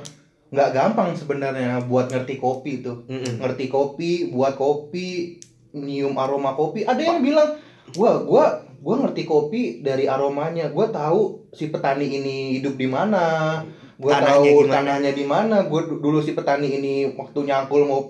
[0.53, 3.41] nggak gampang sebenarnya buat ngerti kopi itu Mm-mm.
[3.41, 5.41] ngerti kopi buat kopi
[5.73, 6.85] nyium aroma kopi.
[6.85, 7.57] Ada yang bilang
[7.91, 8.45] gua gua
[8.77, 10.69] gua ngerti kopi dari aromanya.
[10.69, 13.59] Gua tahu si petani ini hidup di mana.
[13.95, 14.73] Gua Tanahnya tahu gimana.
[14.75, 15.55] tanahnya di mana.
[15.63, 18.01] Gua du- dulu si petani ini waktu nyangkul mau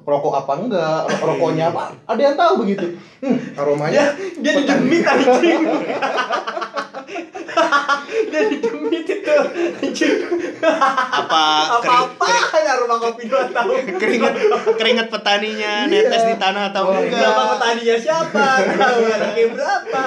[0.00, 1.92] rokok apa enggak ro- rokoknya apa.
[2.06, 2.86] Ada yang tahu begitu.
[3.20, 5.60] Hmm, aromanya Dia didemit anjing.
[8.30, 9.34] Dia didemit itu
[9.76, 10.16] anjing.
[10.60, 11.44] apa
[11.80, 13.96] kering- Apa-apa ada rumah kopi dua tahun.
[13.96, 14.34] keringet
[14.72, 18.46] keringet petaninya netes di tanah atau Oh, enggak Berapa petaninya siapa?
[18.70, 20.04] Tahu anaknya berapa?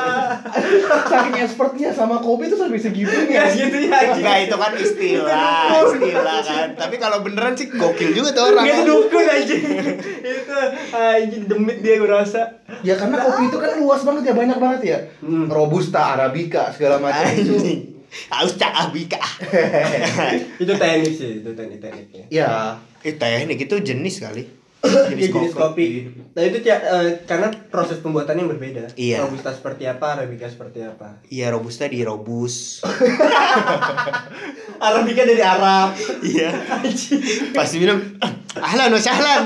[1.03, 4.19] saking expertnya sama kopi itu sampai Ya segitunya gitu ya anjing.
[4.19, 6.67] Enggak itu kan istilah, istilah kan.
[6.75, 8.63] Tapi kalau beneran sih gokil juga tuh orang.
[8.63, 9.63] Gitu dukun anjing.
[10.23, 10.57] itu
[10.91, 12.62] anjing demit dia gue rasa.
[12.81, 15.45] Ya karena kopi itu kan luas banget ya banyak banget ya Hmm.
[15.47, 17.53] robusta arabica segala macam itu.
[18.29, 19.17] Haus cak abika.
[20.61, 22.25] itu teknik sih, itu teknik tekniknya.
[22.29, 24.45] ya Eh teknik itu jenis kali.
[25.09, 26.11] jenis, jenis kopi.
[26.35, 28.83] Nah itu eh, karena proses pembuatannya berbeda.
[28.99, 29.23] Iya.
[29.23, 31.23] Robusta seperti apa, arabica seperti apa.
[31.31, 32.83] Iya robusta di robus.
[34.83, 35.95] Arabica dari Arab.
[36.19, 36.51] Iya.
[37.55, 37.95] Pas minum
[38.55, 39.43] ahlan wa sahlan.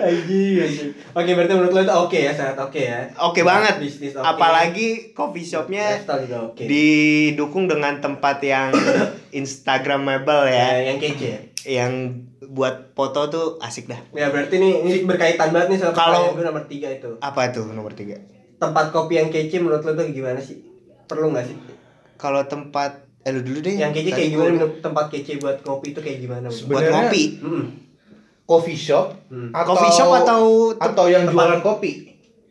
[0.00, 0.90] Anjing.
[1.12, 3.06] Oke, berarti menurut lo itu oke ya, sangat oke ya.
[3.20, 3.78] Oke banget.
[3.78, 4.24] Bisnis oke.
[4.24, 6.64] Apalagi coffee shopnya oke.
[6.64, 8.70] didukung dengan tempat yang
[9.32, 11.40] instagramable Ya, ya, yang kece ya.
[11.64, 11.92] yang
[12.44, 13.98] buat foto tuh asik dah.
[14.12, 17.16] Ya berarti nih ini berkaitan banget nih sama Kalau- gue nomor tiga itu.
[17.18, 18.18] Apa tuh nomor tiga?
[18.56, 20.60] Tempat kopi yang kece menurut lo tuh gimana sih?
[21.04, 21.56] Perlu nggak sih?
[22.14, 23.74] Kalau tempat eh lu dulu deh.
[23.74, 24.56] Yang kece kayak gimana?
[24.78, 26.46] tempat kece buat kopi itu kayak gimana?
[26.48, 27.24] Buat ngopi.
[27.40, 27.64] Hmm.
[28.44, 29.48] Coffee shop Hmm.
[29.50, 30.42] atau Coffee shop atau
[30.76, 31.92] atau yang tempat- jualan kopi.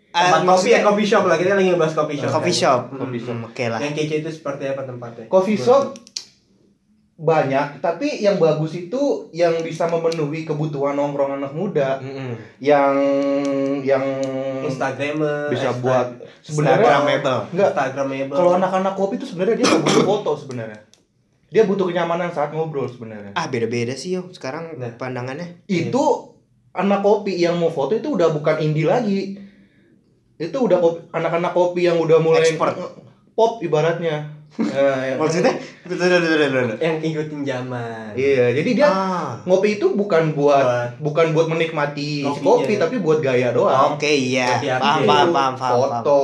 [0.10, 2.30] Tempat Ah, kopi ya coffee shop lah kita lagi ngebahas coffee shop.
[2.32, 2.62] coffee kan?
[2.64, 2.82] shop.
[2.84, 3.00] Hmm.
[3.00, 3.36] Coffee shop.
[3.36, 3.80] Hmm, Oke lah.
[3.80, 5.26] Yang kece itu seperti apa tempatnya?
[5.28, 5.82] Coffee shop.
[7.16, 12.34] Banyak, tapi yang bagus itu yang bisa memenuhi kebutuhan nongkrong anak muda, Mm-mm.
[12.58, 12.98] yang
[13.80, 14.02] yang
[14.60, 16.08] Instagramer bisa Insta- buat
[16.42, 17.40] sebenarnya Instagramable.
[17.50, 18.36] enggak Instagramable.
[18.36, 20.80] kalau anak-anak kopi itu sebenarnya dia nggak butuh foto sebenarnya.
[21.48, 23.32] Dia butuh kenyamanan saat ngobrol sebenarnya.
[23.34, 24.98] Ah beda-beda sih yo sekarang Nah.
[24.98, 25.62] pandangannya.
[25.66, 26.34] Itu
[26.72, 29.38] anak kopi yang mau foto itu udah bukan indie lagi.
[30.36, 32.74] Itu udah kopi- anak-anak kopi yang udah mulai Expert.
[33.32, 34.33] pop ibaratnya.
[34.54, 35.16] Nah, ya.
[35.18, 35.54] Maksudnya?
[36.78, 38.14] Yang ngikutin zaman.
[38.14, 39.30] Iya, jadi dia Ah.
[39.44, 42.46] ngopi itu bukan buat Buat- bukan buat menikmati Kopinya.
[42.46, 43.98] kopi tapi buat gaya doang.
[43.98, 44.54] Oke iya.
[44.56, 45.74] Kopi Paham paham paham paham.
[45.74, 46.22] Foto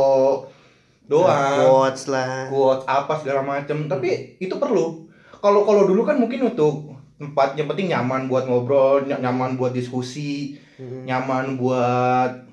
[1.05, 1.57] doang.
[1.59, 2.45] Quotes lah.
[2.47, 5.09] Quotes apa segala macem tapi itu perlu.
[5.35, 9.71] Kalau kalau dulu kan mungkin untuk tempat yang penting nyaman buat ngobrol, ny- nyaman buat
[9.71, 12.45] diskusi, nyaman buat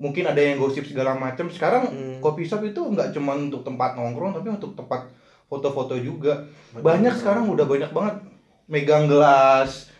[0.00, 1.52] mungkin ada yang gosip segala macam.
[1.52, 2.18] Sekarang Hmm.
[2.24, 5.12] coffee shop itu nggak cuma untuk tempat nongkrong tapi untuk tempat
[5.46, 6.48] foto-foto juga.
[6.72, 8.16] Banyak sekarang udah banyak banget
[8.64, 9.92] megang gelas,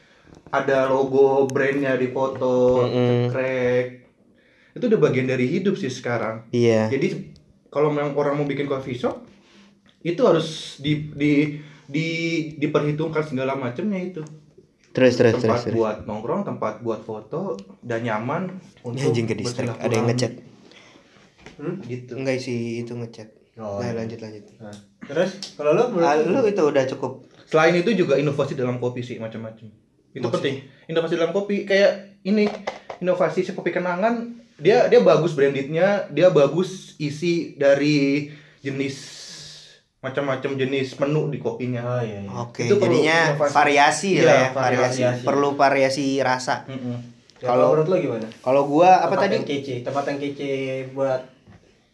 [0.49, 3.29] ada logo brandnya di foto, Mm-mm.
[3.29, 3.87] cekrek.
[4.73, 6.49] Itu udah bagian dari hidup sih sekarang.
[6.55, 6.89] Iya.
[6.89, 7.37] Jadi
[7.69, 9.27] kalau memang orang mau bikin coffee shop
[10.01, 12.07] itu harus di di di
[12.57, 14.23] diperhitungkan segala macamnya itu.
[14.90, 15.42] Terus terus terus.
[15.44, 15.74] tempat terus.
[15.74, 19.70] buat nongkrong, tempat buat foto dan nyaman Ini anjing ke distrik.
[19.72, 20.33] Ada yang ngechat.
[21.57, 21.76] Hmm?
[21.85, 22.12] gitu.
[22.14, 23.29] Enggak sih itu ngechat.
[23.55, 23.94] Oh, Nah, iya.
[23.94, 24.44] lanjut lanjut.
[24.57, 24.72] Nah,
[25.05, 27.12] terus kalau lo menurut Ah, lo- lu itu udah cukup.
[27.44, 29.68] Selain itu juga inovasi dalam kopi sih macam-macam.
[30.09, 30.57] Itu Maksud- penting.
[30.87, 32.48] Inovasi dalam kopi kayak ini
[32.98, 38.96] inovasi si kopi kenangan dia dia bagus brandednya, dia bagus isi dari jenis
[40.01, 41.81] macam-macam jenis menu di kopinya.
[41.83, 42.25] Oh iya.
[42.25, 42.31] iya.
[42.35, 45.01] Oke, Itu perlu jadinya variasi Iya, lah ya, variasi.
[45.05, 45.23] variasi.
[45.23, 46.65] Perlu variasi rasa.
[46.67, 46.97] Mm-mm.
[47.37, 48.27] Ya, Kalau- menurut lo gimana?
[48.41, 49.35] Kalau gua apa tempat tadi?
[49.35, 50.51] yang kece, tempat yang kece
[50.91, 51.21] buat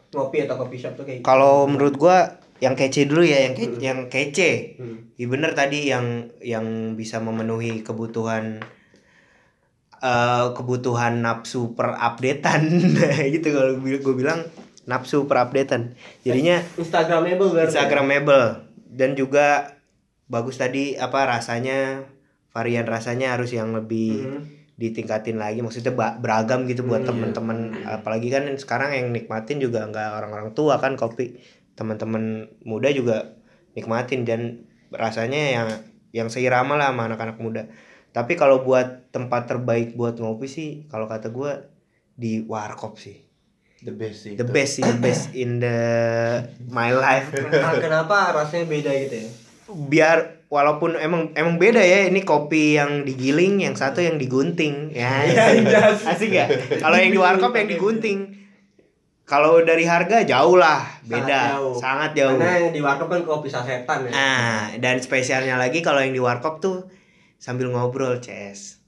[0.09, 2.17] ngopi atau coffee shop tuh kayak Kalau menurut gua
[2.57, 4.51] yang kece dulu ya, yang kece, yang kece.
[4.75, 4.97] Hmm.
[5.13, 6.05] Iya bener tadi yang
[6.39, 8.63] yang bisa memenuhi kebutuhan
[9.97, 12.69] eh kebutuhan nafsu per updatean
[13.33, 14.45] gitu kalau gue bilang
[14.87, 15.93] nafsu per updatean.
[16.23, 17.75] Jadinya Instagramable berarti.
[17.75, 18.45] Instagramable
[18.87, 19.77] dan juga
[20.25, 22.07] bagus tadi apa rasanya
[22.49, 24.43] varian rasanya harus yang lebih Hmm.
[24.77, 27.09] ditingkatin lagi maksudnya beragam gitu buat Hmm, iya.
[27.09, 31.41] temen-temen apalagi kan sekarang yang nikmatin juga nggak orang-orang tua kan kopi
[31.73, 33.37] teman-teman muda juga
[33.73, 35.67] nikmatin dan rasanya yang
[36.13, 37.63] yang seirama lah sama anak-anak muda
[38.13, 41.67] tapi kalau buat tempat terbaik buat ngopi sih kalau kata gua
[42.13, 43.26] di warkop sih
[43.79, 44.33] The best sih.
[44.33, 44.51] the itu.
[44.51, 45.77] best sih the best in the
[46.67, 49.29] my life Nah, kenapa rasanya beda gitu ya?
[49.67, 55.27] biar walaupun emang emang beda ya ini kopi yang digiling yang satu yang digunting ya
[56.09, 56.47] asik ya
[56.79, 58.31] kalau yang di warkop yang digunting
[59.27, 64.07] kalau dari harga jauh lah beda sangat jauh, Karena yang di warkop kan kopi sasetan
[64.07, 64.11] ya.
[64.15, 66.87] nah dan spesialnya lagi kalau yang di warkop tuh
[67.35, 68.79] sambil ngobrol ces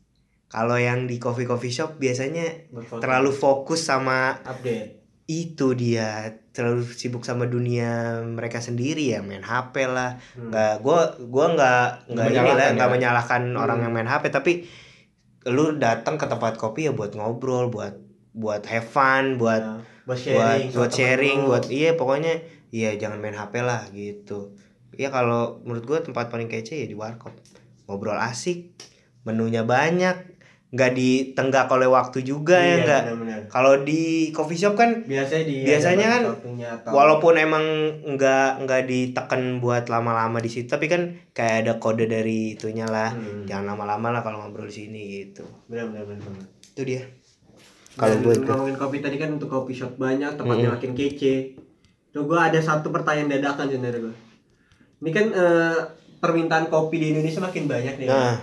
[0.49, 2.99] kalau yang di coffee coffee shop biasanya Berfoto.
[2.99, 4.97] terlalu fokus sama update.
[5.25, 7.89] itu dia terlalu sibuk sama dunia
[8.25, 10.49] mereka sendiri ya main HP lah Hmm.
[10.49, 12.93] nggak gua gua nggak nggak ini lah Menyalahkan nggak ya?
[12.93, 13.83] menyalahkan orang Hmm.
[13.85, 14.53] yang main HP tapi
[15.45, 17.93] lu datang ke tempat kopi ya buat ngobrol buat
[18.31, 20.65] buat have fun buat Nah, buat buat sharing.
[20.71, 22.33] buat sama sharing buat iya pokoknya
[22.67, 24.57] iya jangan main HP lah gitu
[24.93, 27.37] ya kalau menurut gua tempat paling kece ya di warkop
[27.85, 28.73] ngobrol asik
[29.21, 30.28] menunya banyak
[30.69, 33.39] nggak ditenggak oleh waktu juga ya Iya, nggak benar-benar.
[33.47, 36.21] kalau di coffee shop kan Biasanya di Biasanya kan
[36.87, 37.65] walaupun emang
[38.05, 41.01] nggak nggak ditekan buat lama-lama di situ tapi kan
[41.31, 43.43] kayak ada kode dari itunya lah Hmm.
[43.43, 46.45] jangan lama-lama lah kalau ngobrol di sini gitu benar-benar benar.
[46.45, 47.01] itu dia
[47.91, 50.73] kalau itu ngomongin kopi tadi kan untuk kopi shop banyak tempatnya Mm.
[50.73, 51.35] makin kece.
[52.09, 54.15] Tuh gue ada satu pertanyaan dadakan sebenarnya gue.
[54.99, 55.77] Ini kan eh,
[56.15, 58.07] permintaan kopi di Indonesia makin banyak nih.
[58.07, 58.39] nah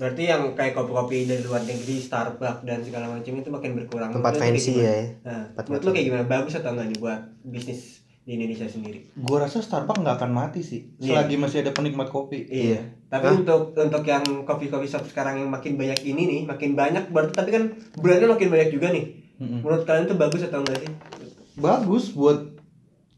[0.00, 4.10] Berarti yang kayak kopi-kopi dari luar negeri, Starbucks dan segala macam itu makin berkurang.
[4.10, 4.96] tempat Menurut fancy ya.
[5.20, 6.24] Nah, Tempat menurut lu kayak gimana?
[6.24, 7.80] Bagus atau enggak nih buat bisnis
[8.22, 9.12] di Indonesia sendiri?
[9.14, 11.20] Gua rasa Starbucks nggak akan mati sih Iya.
[11.20, 12.48] selagi masih ada penikmat kopi.
[12.48, 12.80] Iya.
[13.06, 13.36] Tapi Hah?
[13.36, 17.50] untuk untuk yang kopi-kopi shop sekarang yang makin banyak ini nih, makin banyak berarti tapi
[17.52, 17.62] kan
[17.94, 19.04] brandnya makin banyak juga nih.
[19.36, 19.60] Mm-mm.
[19.60, 20.90] Menurut kalian itu bagus atau enggak sih?
[21.54, 22.56] Bagus buat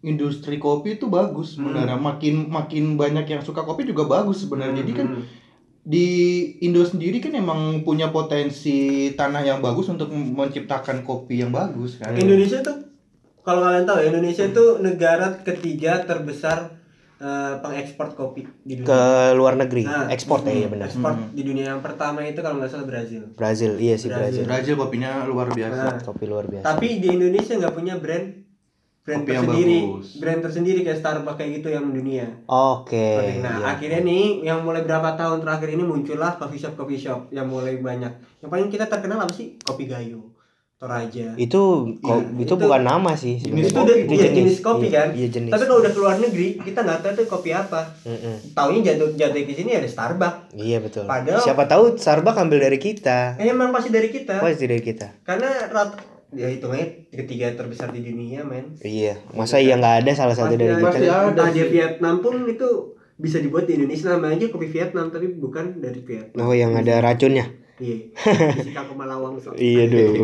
[0.03, 1.95] industri kopi itu bagus sebenarnya.
[1.95, 4.83] Makin makin banyak yang suka kopi juga bagus sebenarnya.
[4.83, 5.25] Jadi kan Hmm.
[5.83, 6.07] Di
[6.62, 12.14] Indo sendiri kan emang punya potensi tanah yang bagus untuk menciptakan kopi yang bagus kan.
[12.14, 12.87] Indonesia tuh
[13.42, 16.79] kalau kalian tahu ya, Indonesia itu negara ketiga terbesar
[17.18, 18.87] eh, pengekspor kopi di dunia.
[18.87, 19.03] ke
[19.35, 21.31] luar negeri Nah, ekspor ya hmm, ya benar Ekspor Hmm.
[21.31, 23.23] di dunia yang pertama itu kalau nggak salah Brazil.
[23.35, 24.47] Brazil iya sih Brazil.
[24.47, 25.83] Brazil Brazil kopinya luar biasa.
[25.83, 28.41] Nah, kopi luar biasa Tapi di Indonesia nggak punya brand
[29.02, 30.08] brand Kopi yang tersendiri, bagus.
[30.16, 32.26] brand tersendiri kayak Starbucks kayak gitu yang mendunia.
[32.44, 33.08] oke
[33.40, 33.66] nah, iya.
[33.68, 37.76] akhirnya nih yang mulai berapa tahun terakhir ini muncullah coffee shop coffee shop yang mulai
[37.76, 38.12] banyak.
[38.38, 39.58] Yang paling kita terkenal apa sih?
[39.58, 40.22] Kopi Gayo,
[40.76, 41.34] Toraja.
[41.36, 41.62] itu
[41.96, 44.02] ko- Iya, itu itu- bukan nama sih Jenis itu sebenarnya.
[44.04, 45.08] udah iya, jenis kopi Iya, kan.
[45.12, 47.80] iya jenis Tapi kalau udah keluar negeri, kita nggak tahu tuh kopi apa.
[48.04, 48.34] Mm-mm.
[48.50, 50.54] Taunya jatuh jatuh ke sini ada Starbucks.
[50.54, 54.38] iya betul Padahal- siapa tahu Starbucks ambil dari kita Eh, emang pasti dari kita.
[54.38, 55.90] pasti dari kita Karena rat
[56.33, 58.73] ya hitungnya ketiga terbesar di dunia, men.
[58.81, 62.68] iya masa iya nggak ada salah satu dari Pasti kita ada dia Vietnam pun itu
[63.14, 66.42] bisa dibuat di Indonesia namanya aja kopi Vietnam tapi bukan dari Vietnam.
[66.42, 68.14] oh yang ada racunnya Iya.
[68.77, 69.51] Kangkung Malawang so.
[69.53, 70.23] iya dulu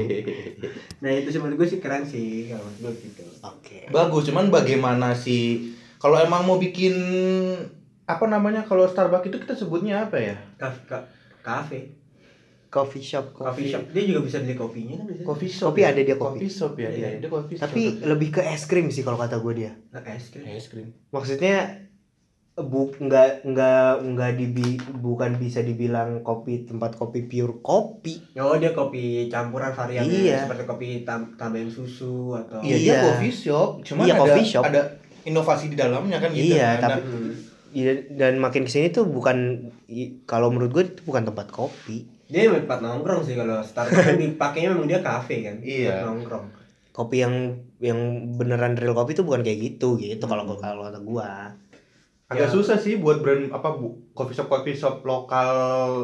[1.03, 3.25] Nah itu sih menurut gue sih keren sih kalau gue gitu.
[3.41, 6.95] oke Bagus, cuman bagaimana sih kalau emang mau bikin
[8.05, 10.37] apa namanya kalau Starbucks itu kita sebutnya apa ya?
[10.57, 11.07] Kafe, ka-
[11.41, 11.98] kafe,
[12.69, 15.25] coffee shop coffee shop dia juga bisa beli kopinya kan biasanya.
[15.25, 15.67] Coffee shop.
[15.67, 15.89] Kopi ya?
[15.89, 16.37] ada dia kopi.
[16.37, 17.09] Coffee shop ya, Iya.
[17.19, 17.63] dia coffee shop.
[17.65, 20.45] tapi lebih ke es krim sih kalau kata gue dia Nah, es krim.
[20.47, 20.89] es krim.
[21.09, 21.57] maksudnya
[22.55, 28.75] bu nggak nggak nggak dibi bukan bisa dibilang kopi tempat kopi pure kopi Oh dia
[28.75, 30.43] kopi campuran varian Iya.
[30.43, 32.83] seperti kopi tam tambahin susu atau Iya, Iya.
[32.83, 34.63] dia coffee shop, cuman Iya, ada coffee shop.
[34.65, 34.81] ada
[35.23, 36.51] inovasi di dalamnya kan gitu.
[36.53, 36.99] Iya, kan.
[36.99, 39.69] tapi- Nah, dan makin ke sini tuh bukan
[40.25, 44.17] kalau menurut gue itu bukan tempat kopi Dia memang tempat nongkrong sih kalau Starbucks kan
[44.17, 45.57] dipakainya memang dia kafe kan.
[45.59, 46.05] Iya.
[46.05, 46.47] Nongkrong.
[46.91, 47.95] kopi yang yang
[48.35, 51.55] beneran real kopi tuh bukan kayak gitu gitu kalau kalau kata gua
[52.27, 52.53] agak Ya.
[52.53, 55.49] susah sih buat brand apa bu coffee shop coffee shop lokal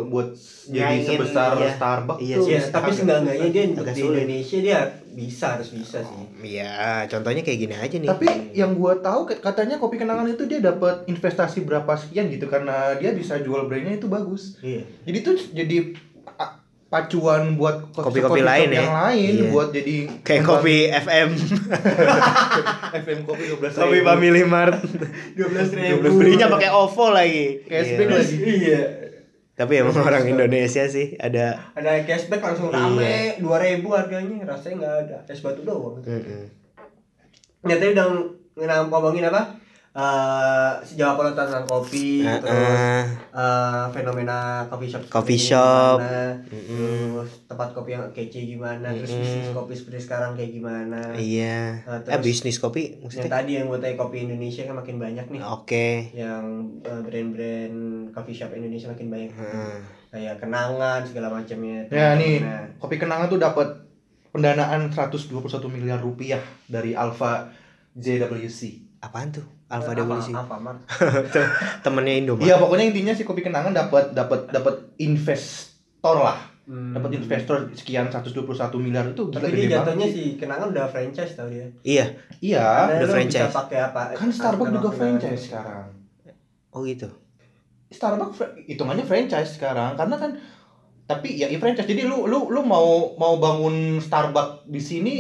[0.06, 0.32] buat
[0.64, 1.68] jadi Nyaingin, sebesar iya.
[1.74, 2.46] Starbucks Iya tuh.
[2.46, 4.16] Iya, sih, tapi seenggak-enggaknya dia untuk agak di sulit.
[4.16, 4.78] Indonesia dia
[5.12, 6.24] bisa harus bisa sih.
[6.48, 6.72] Iya,
[7.06, 8.08] contohnya kayak gini aja nih.
[8.08, 12.46] Tapi yang gua tahu kat- katanya kopi kenangan itu dia dapat investasi berapa sekian gitu
[12.46, 14.56] karena dia bisa jual brandnya itu bagus.
[14.60, 14.86] Iya.
[15.02, 15.76] Jadi tuh jadi
[16.94, 19.10] pacuan buat Kopi-kopi lain yang ya?
[19.10, 19.50] lain Iya.
[19.50, 21.28] buat jadi kayak kopi FM,
[23.02, 24.78] FM kopi 12 kopi Family Mart.
[25.34, 26.06] 12 ribu.
[26.14, 27.62] Belinya pakai OVO lagi.
[27.64, 28.14] Cashback Iya.
[28.14, 28.36] lagi.
[28.38, 28.82] Iya.
[29.54, 33.46] Tapi emang orang Indonesia sih ada Ada cashback langsung rame, 2000
[33.88, 35.16] harganya, rasanya nggak ada.
[35.26, 35.98] Es batu doang.
[36.00, 36.46] Mm-mm.
[37.64, 38.30] Ya tadi udah ng-
[38.86, 39.58] ngomongin apa?
[39.94, 46.02] Eh sejauh tentang kopi, Ah, terus eh, fenomena coffee shop Coffee shop.
[46.02, 47.14] gimana, Mm-mm.
[47.14, 49.22] terus tempat kopi yang kece gimana, terus Mm-mm.
[49.22, 51.14] bisnis kopi seperti sekarang kayak gimana.
[51.14, 51.86] Iya.
[51.86, 53.30] Nah, eh terus- bisnis kopi Yang maksudnya?
[53.30, 55.40] tadi yang gue tanya kopi Indonesia kan makin banyak nih.
[55.46, 55.88] Oke.
[56.10, 56.44] Yang
[56.82, 57.76] eh, brand-brand
[58.10, 59.30] coffee shop Indonesia makin banyak.
[59.30, 59.74] Heeh.
[60.10, 61.86] Kayak kenangan segala macamnya.
[61.88, 63.70] Ya nih, Nah, kopi kenangan tuh dapat
[64.28, 65.30] pendanaan 121
[65.70, 67.46] miliar rupiah dari Alpha
[67.94, 68.83] JWC.
[69.04, 69.44] Apaan tuh?
[69.68, 70.32] Alpha apa, Devolusi.
[70.32, 70.76] apa, Mar?
[71.84, 72.46] Temennya Indomaret.
[72.46, 76.38] Iya, pokoknya intinya si kopi kenangan dapat dapat dapat investor lah.
[76.64, 76.96] Hmm.
[76.96, 78.32] Dapat investor sekian 121
[78.80, 80.40] miliar itu gila Tapi dia jatuhnya sih.
[80.40, 81.68] kenangan udah franchise tau dia.
[81.84, 82.16] Iya.
[82.40, 83.44] Iya, Karena udah franchise.
[83.44, 84.00] Bisa pakai apa?
[84.16, 84.96] kan Starbucks juga kenangan.
[84.96, 85.86] franchise sekarang.
[86.72, 87.08] Oh gitu.
[87.86, 90.30] Starbucks hitungannya franchise sekarang karena kan
[91.04, 95.14] tapi ya i franchise jadi lu lu lu mau mau bangun Starbucks di sini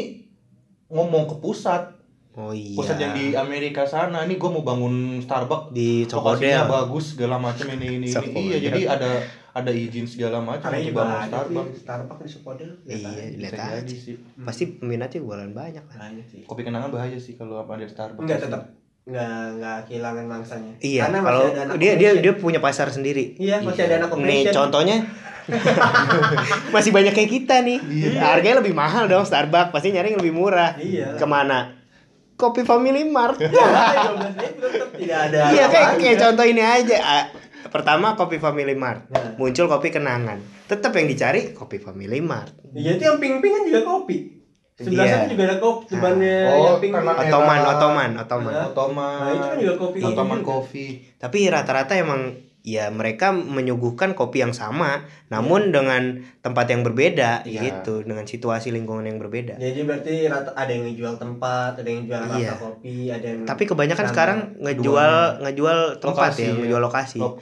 [0.88, 1.93] ngomong ke pusat
[2.34, 2.74] Oh iya.
[2.74, 6.66] pusat yang di Amerika sana ini gue mau bangun Starbucks di Cokodel.
[6.66, 8.42] bagus segala macam ini ini, ini.
[8.50, 9.10] Iya jadi ada
[9.54, 12.70] ada izin segala macam juga bangun Starbucks Starbucks di Supodel.
[12.82, 13.94] Iya, lihat jadi aja.
[13.94, 15.94] sih Pasti peminatnya bakalan banyak lah.
[15.94, 16.42] Banyak sih.
[16.42, 18.62] kopi kenangan bahaya sih kalau apa ada Starbucks Enggak tetap
[19.04, 20.72] enggak enggak kehilangan mangsanya.
[20.82, 23.38] Iya, Karena masih kalau ada anak dia dia dia punya pasar sendiri.
[23.38, 24.98] Iya, masih ada anak Nih contohnya
[26.74, 27.78] masih banyak kayak kita nih.
[28.18, 30.74] Harganya lebih mahal dong Starbucks, pasti nyari yang lebih murah.
[30.74, 31.14] Iya.
[31.14, 31.83] Ke mana?
[32.34, 33.38] Kopi Family Mart.
[33.44, 35.40] Ya, 12.000 tetap tidak ada.
[35.50, 36.96] Iya kayak kayak contoh ini aja.
[37.00, 37.24] Ah,
[37.64, 39.34] Pertama kopi Family Mart, Nah.
[39.34, 40.36] muncul kopi kenangan.
[40.64, 42.52] Tetap yang dicari kopi Family Mart.
[42.70, 44.16] Iya itu yang ping-ping kan juga kopi.
[44.74, 45.14] Sebelah Iya.
[45.16, 47.06] sana juga ada kopi, depannya Oh, yang ping ping.
[47.24, 48.52] Otoman, otoman, otoman.
[48.52, 48.66] Nah.
[48.68, 50.38] Otoman Nah, itu kan juga kopi Otoman.
[50.42, 52.20] Coffee Tapi rata-rata emang
[52.64, 57.60] ya mereka menyuguhkan kopi yang sama namun dengan tempat yang berbeda Iya.
[57.60, 62.08] gitu dengan situasi lingkungan yang berbeda Jadi berarti rata, ada yang ngejual tempat, ada yang
[62.08, 62.52] jual rasa Iya.
[62.56, 65.12] kopi, ada yang tapi kebanyakan sekarang ngejual
[65.44, 66.54] ngejual tempat Lokasi, ya ya.
[66.56, 67.36] ngejual lokasi Oh,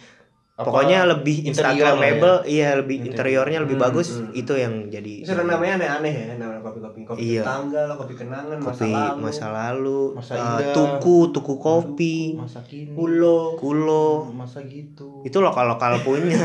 [0.52, 3.08] apa, pokoknya lebih instagramable iya lebih Interior.
[3.42, 4.36] interiornya lebih Hmm, bagus hmm.
[4.36, 7.00] itu yang jadi ada namanya aneh-aneh ya, nama kopi-kopi.
[7.02, 7.40] Kopi Iya.
[7.40, 10.72] tetangga lah, kopi kenangan, masa kopi lalu, masa lalu Masa eh, indah.
[10.72, 13.56] tuku tuku kopi masa kini kulo.
[13.56, 16.36] kulo masa gitu itu lokal lokal punya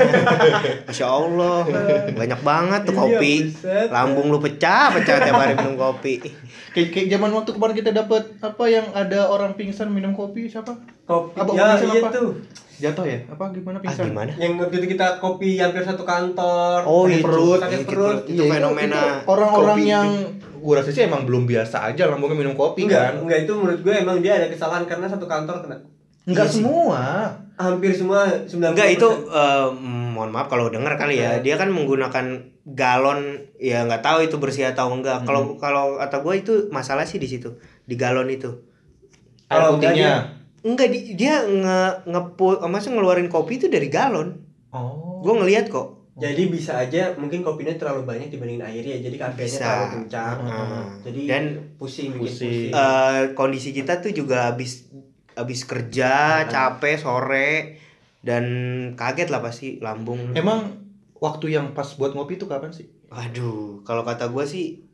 [0.88, 1.68] masya allah
[2.10, 3.88] banyak banget tuh Iya, kopi buset.
[3.90, 6.24] lambung lu pecah pecah tiap hari minum kopi
[6.72, 10.80] kayak, kayak zaman waktu kemarin kita dapat apa yang ada orang pingsan minum kopi siapa
[11.04, 11.36] Kopi.
[11.36, 12.10] Apa, ya, iya apa?
[12.10, 12.32] tuh.
[12.78, 16.78] Jatuh ya apa gimana ah pingsan gimana Yang waktu itu kita kopi hampir satu kantor.
[16.84, 17.20] Oh, itu.
[17.20, 18.18] perut, sakit Sakit perut.
[18.24, 19.86] Itu fenomena itu orang-orang kopi.
[19.88, 20.08] yang
[20.58, 23.80] gua rasa sih emang belum biasa aja lambungnya minum kopi Enggak, kan enggak itu menurut
[23.80, 25.78] gue emang dia ada kesalahan karena satu kantor kena.
[26.24, 26.60] enggak Iya sih.
[26.60, 27.04] semua
[27.56, 28.54] Hampir semua 90%.
[28.70, 29.68] enggak itu eh,
[30.14, 31.42] mohon maaf kalau dengar kali ya Iya.
[31.42, 32.26] dia kan menggunakan
[32.68, 33.22] galon
[33.56, 37.26] ya nggak tahu itu bersih atau enggak kalau kalau kata gue itu masalah sih di
[37.26, 38.54] situ di galon itu
[39.48, 40.14] air putihnya
[40.60, 44.38] enggak di- dia nge ngepu maksudnya ngeluarin kopi itu dari galon
[44.70, 49.46] oh gue ngelihat kok Jadi bisa aja mungkin kopinya terlalu banyak dibandingin airnya jadi kafeinnya
[49.46, 49.62] Bisa.
[49.62, 50.38] terlalu kencang.
[50.42, 50.86] Ah.
[51.00, 51.44] Jadi dan
[51.78, 52.18] pusing Pusing.
[52.18, 52.70] pusing.
[52.74, 54.90] eh, kondisi kita tuh juga habis
[55.32, 56.10] habis kerja
[56.42, 56.50] Ah.
[56.50, 57.78] capek sore
[58.20, 58.44] dan
[58.94, 60.74] kaget lah pasti lambung emang
[61.16, 64.87] waktu yang pas buat ngopi itu kapan sih Waduh, kalau kata gue sih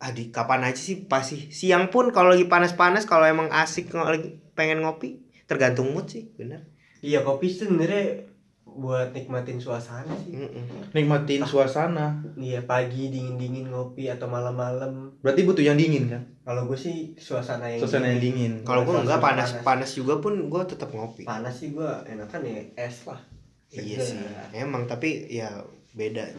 [0.00, 1.04] Adi, kapan aja sih?
[1.04, 6.30] Pasti siang pun kalau lagi panas-panas kalau emang asik lagi pengen ngopi tergantung mood sih
[6.38, 6.62] bener.
[7.02, 8.30] Iya kopi itu sebenarnya
[8.70, 10.38] buat nikmatin suasana sih.
[10.38, 10.94] Mm-mm.
[10.94, 12.22] nikmatin suasana.
[12.38, 15.18] Iya pagi dingin dingin ngopi atau malam-malam.
[15.18, 16.22] berarti butuh yang dingin kan?
[16.46, 18.52] Kalau gue sih suasana yang suasana yang dingin.
[18.62, 19.66] kalau gue enggak panas panas.
[19.66, 21.26] panas juga pun gue tetap ngopi.
[21.26, 23.20] Panas sih gue enakan ya es lah.
[23.74, 24.22] iya sih.
[24.54, 25.50] Emang tapi ya
[25.90, 26.30] beda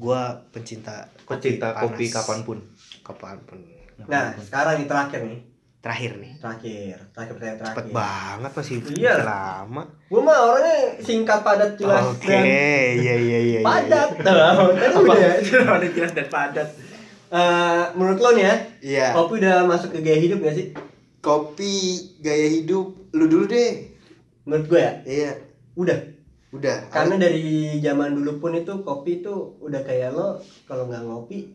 [0.00, 1.82] gue pencinta pecinta panas.
[1.84, 2.58] kopi kapan pun
[3.04, 3.58] kapan pun
[4.00, 5.40] Nah sekarang yang terakhir nih,
[5.84, 7.76] terakhir nih terakhir, terakhir pertanyaan terakhir.
[7.76, 9.14] cepet banget masih Iya.
[9.22, 13.60] lama Gue mah orangnya singkat padat jelas oke dan iya iya iya iya.
[13.60, 14.08] padat.
[14.24, 15.30] Tadi udah,
[15.76, 16.68] udah jelas dan padat.
[17.30, 20.66] Eh, menurut lo nih ya, iya kopi udah masuk ke gaya hidup gak sih?
[21.20, 21.76] kopi
[22.18, 23.86] gaya hidup lu dulu deh
[24.42, 25.30] Menurut gue ya, iya
[25.76, 25.94] udah.
[26.50, 27.46] Udah Karena dari
[27.78, 31.54] zaman dulu pun itu kopi itu udah kayak lo kalau nggak ngopi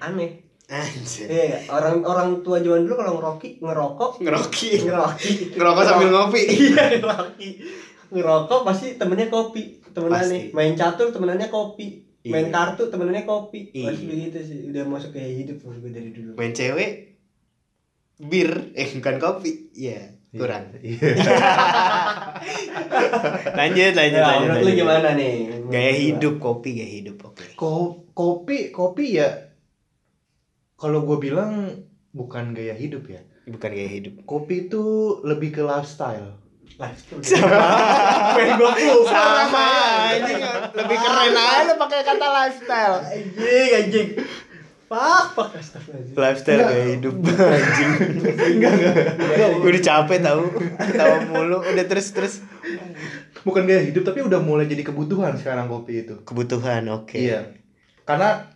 [0.00, 0.42] aneh.
[0.64, 6.40] anjir Iya, orang orang tua zaman dulu kalau ngeroki, ngerokok, ngeroki ngeroki, ngerokok sambil ngopi
[6.42, 7.48] Iya, ngeroki.
[8.08, 10.56] Ngerokok pasti temennya kopi, temenannya Pasti.
[10.56, 11.86] main catur temenannya kopi,
[12.24, 12.54] main Iya.
[12.54, 13.70] kartu temenannya kopi.
[13.70, 13.92] Iya.
[13.92, 16.32] Pasti begitu sih, udah masuk gaya hidup gue dari dulu.
[16.34, 16.92] main cewek
[18.16, 20.64] bir eh bukan kopi iya kurang
[23.54, 24.76] lanjut lanjut Ya, lanjut, menurut lu lanjut.
[24.76, 25.34] gimana nih?
[25.66, 27.44] gaya hidup kopi gaya hidup oke.
[27.54, 29.30] Ko- kopi kopi ya
[30.74, 31.70] kalau gue bilang
[32.10, 33.22] bukan gaya hidup ya.
[33.44, 34.24] Bukan gaya hidup.
[34.24, 34.82] Kopi itu
[35.22, 36.36] lebih ke lifestyle.
[38.34, 40.10] Pengen gua lupa namanya.
[40.10, 40.42] anjing
[40.74, 42.96] lebih keren aja lu pakai kata lifestyle.
[43.00, 44.08] Anjing, anjing.
[44.94, 45.48] Pak, pak,
[46.14, 47.90] lifestyle gaya hidup anjing.
[48.30, 48.94] Enggak enggak.
[49.58, 50.42] Gue udah capek tau
[50.78, 51.58] ketawa mulu.
[51.66, 52.34] Udah terus terus.
[53.42, 56.22] Bukan gaya hidup tapi udah mulai jadi kebutuhan sekarang kopi itu.
[56.22, 57.18] Kebutuhan oke.
[57.18, 57.58] Iya.
[58.06, 58.46] Karena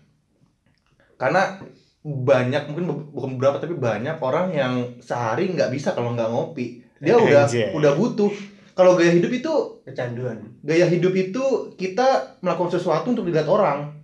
[1.18, 1.59] karena
[2.07, 4.72] banyak mungkin bukan beberapa tapi banyak orang yang
[5.03, 6.87] sehari nggak bisa kalau nggak ngopi.
[7.03, 7.74] Dia udah Anjay.
[7.74, 8.31] udah butuh.
[8.79, 10.38] Kalau gaya hidup itu Kecanduan.
[10.62, 11.42] gaya hidup itu
[11.74, 13.97] kita melakukan sesuatu untuk dilihat orang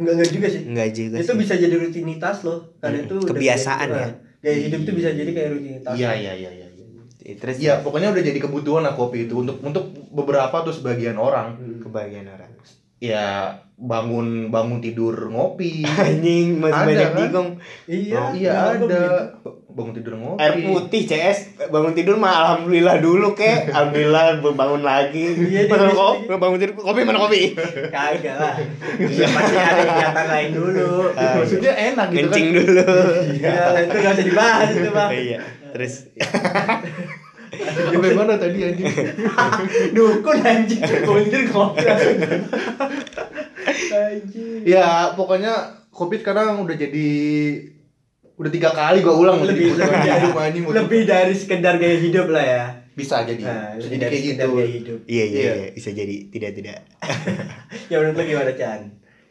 [0.00, 0.62] Enggak enggak juga sih.
[0.64, 1.38] enggak juga itu sih.
[1.38, 2.58] bisa jadi rutinitas loh.
[2.80, 4.08] Karena Hmm, itu kebiasaan ya.
[4.40, 5.94] Gaya hidup itu bisa jadi kayak rutinitas.
[5.94, 6.66] iya iya iya iya
[7.20, 11.20] Eh, terus Iya, pokoknya udah jadi kebutuhan lah kopi itu untuk untuk beberapa tuh sebagian
[11.20, 11.60] orang.
[11.60, 11.84] Hmm.
[11.84, 12.48] kebagian orang
[13.00, 15.80] Ya bangun bangun tidur ngopi.
[15.82, 17.16] anjing masih Ada, banyak kan?
[17.18, 17.48] digong
[17.86, 19.02] Iya, Oh, iya ada.
[19.66, 20.36] Bangun tidur ngopi.
[20.36, 25.96] air putih CS bangun tidur mah alhamdulillah dulu kek alhamdulillah bangun lagi Iya, mana bisa
[25.96, 27.56] kopi bangun tidur kopi mana kopi
[27.88, 28.54] Kagak lah.
[29.00, 30.90] Iya pasti ada kegiatan lain dulu.
[31.10, 32.56] Ah, Maksudnya enak gitu kencing kan.
[32.60, 32.84] dulu
[33.32, 35.10] Iya, itu gak usah dibahas itu, Bang.
[35.10, 35.40] iya
[35.72, 35.94] terus
[37.50, 38.86] Sampai mana tadi anjing?
[39.96, 41.82] Dukun anjing, kunjir kopi.
[43.90, 44.62] Anjing.
[44.64, 45.52] ya, pokoknya
[45.90, 47.08] kopi sekarang udah jadi
[48.34, 51.98] udah tiga kali gua ulang Lebih jadi lebih hidup anjing dari, lebih dari sekedar gaya
[51.98, 52.64] hidup lah ya.
[52.90, 53.40] bisa jadi.
[53.40, 54.54] Nah, Bisa lebih jadi dari kayak sekedar gitu.
[54.54, 54.98] gaya hidup.
[55.06, 55.52] iya iya Iya.
[55.54, 56.78] iya bisa jadi tidak tidak
[57.90, 58.80] Ya menurut lu gimana, Chan?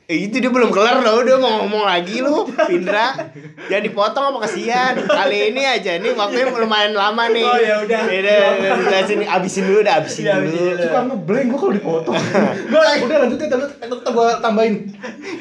[0.09, 3.13] Eh, itu dia belum kelar loh, udah mau ngomong lagi lu, Pindra.
[3.69, 4.97] Jangan dipotong apa kasihan.
[5.05, 7.45] Kali ini aja nih waktunya lumayan lama nih.
[7.45, 8.09] Oh, ya udah.
[8.09, 10.81] Udah, udah, jelasin abisin dulu, udah abisin Iya, abisin dulu.
[10.81, 12.15] Suka ngeblank gua kalau dipotong.
[12.73, 14.75] gua udah lanjutin tapi tetap gua tambahin.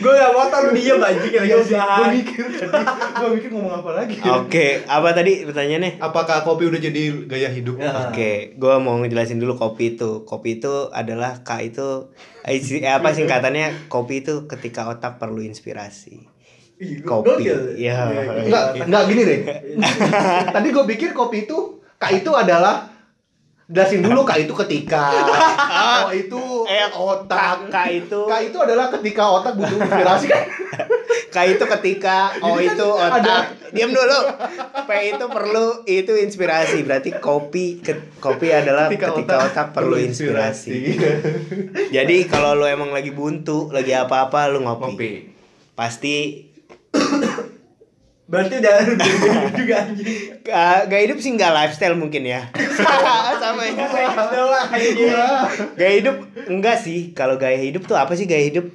[0.04, 1.96] Gue gak mau lu diem anjing lagi Gua usaha.
[2.12, 2.84] mikir tadi,
[3.16, 4.16] gua mikir ngomong apa lagi.
[4.20, 5.90] Oke, apa tadi pertanyaannya?
[5.96, 7.80] Apakah kopi udah jadi gaya hidup?
[7.80, 8.12] Ya.
[8.12, 10.28] Oke, gue mau ngejelasin dulu kopi itu.
[10.28, 12.12] Kopi itu adalah K itu
[12.44, 13.88] eh, eh, apa singkatannya?
[13.90, 16.28] Kopi itu ketika otak perlu inspirasi.
[17.02, 17.42] Kopi.
[17.42, 17.74] gokil.
[17.74, 17.96] Iya.
[18.46, 19.38] Enggak, enggak gini deh.
[20.54, 22.97] Tadi gua pikir kopi itu K itu adalah
[23.68, 25.12] jelasin dulu K itu ketika
[26.02, 27.68] O itu Eh, otak.
[27.68, 30.44] K itu K itu adalah ketika otak butuh inspirasi kan?
[31.28, 33.44] K itu ketika O Ini kan itu ada- otak.
[33.76, 34.20] Diam dulu.
[34.82, 36.80] P itu perlu itu inspirasi.
[36.82, 40.96] Berarti kopi ke- kopi adalah ketika, otak, perlu inspirasi.
[41.88, 44.88] Jadi kalau lu emang lagi buntu, lagi apa-apa lu ngopi.
[44.88, 45.10] Kopi.
[45.74, 46.16] Pasti
[48.28, 50.08] Berarti udah udah hidup juga anjing.
[50.44, 52.44] Gak, gak hidup sih nggak lifestyle mungkin ya.
[53.42, 53.88] Sama ya.
[54.28, 55.12] Doang anjing.
[55.74, 57.16] gaya hidup enggak sih.
[57.16, 58.68] Kalau gaya hidup tuh apa sih gaya hidup?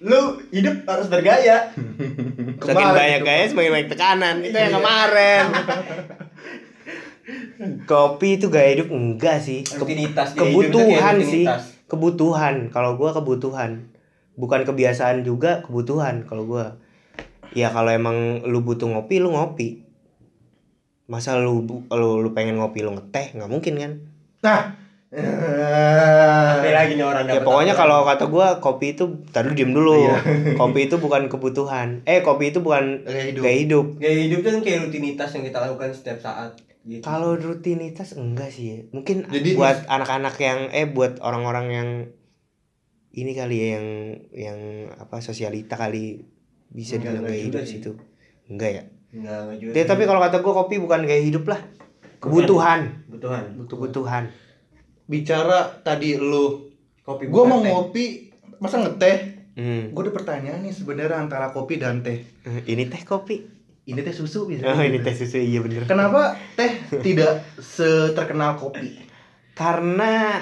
[0.00, 1.74] Lu hidup harus bergaya.
[2.62, 4.34] semakin Kemarin banyak itu, gaya semakin banyak tekanan.
[4.46, 5.44] Itu yang kemarin.
[7.84, 9.66] Kopi itu gaya hidup enggak sih.
[9.66, 11.44] Ke- Rutinitas, kebutuhan sih.
[11.44, 11.62] rutinitas.
[11.90, 12.70] kebutuhan.
[12.70, 13.90] Kalau gua kebutuhan.
[14.38, 16.78] Bukan kebiasaan juga kebutuhan kalau gua
[17.52, 19.82] ya kalau emang lu butuh ngopi lu ngopi
[21.04, 23.92] masa lu lu, lu pengen ngopi lu ngeteh nggak mungkin kan
[24.40, 24.62] Nah.
[25.10, 30.16] Sampai lagi nih orang ya pokoknya kalau kata gua kopi itu tadi diem dulu Iya.
[30.54, 33.42] kopi itu bukan kebutuhan eh kopi itu bukan Gaya hidup.
[33.42, 36.50] gaya hidup Gaya hidup itu kan kayak rutinitas yang kita lakukan setiap saat.
[36.80, 37.02] Gitu.
[37.02, 38.78] kalau rutinitas enggak sih ya.
[38.88, 41.88] mungkin Jadi- buat anak-anak yang eh buat orang-orang yang
[43.12, 43.86] ini kali ya yang
[44.30, 44.58] yang
[44.94, 46.24] apa sosialita kali
[46.70, 47.70] bisa Enggak, dibilang enggak gaya hidup sih.
[47.76, 47.90] situ
[48.46, 49.72] enggak ya Enggak, enggak juga.
[49.74, 51.60] Ya, tapi kalau kata gua kopi bukan gaya hidup lah
[52.16, 53.42] kebutuhan kebutuhan.
[53.66, 54.24] kebutuhan
[55.04, 57.70] Bicara tadi lu, Kopi gua bukan mau teh.
[57.70, 58.04] ngopi,
[58.56, 59.16] masa ngeteh?
[59.52, 59.90] hmm.
[59.90, 62.22] Gue ada pertanyaan nih sebenarnya antara kopi dan teh.
[62.64, 63.42] ini teh kopi
[63.82, 64.62] Ini teh susu bisa.
[64.64, 69.02] oh ini teh susu iya bener Kenapa teh tidak seterkenal kopi?
[69.52, 70.38] karena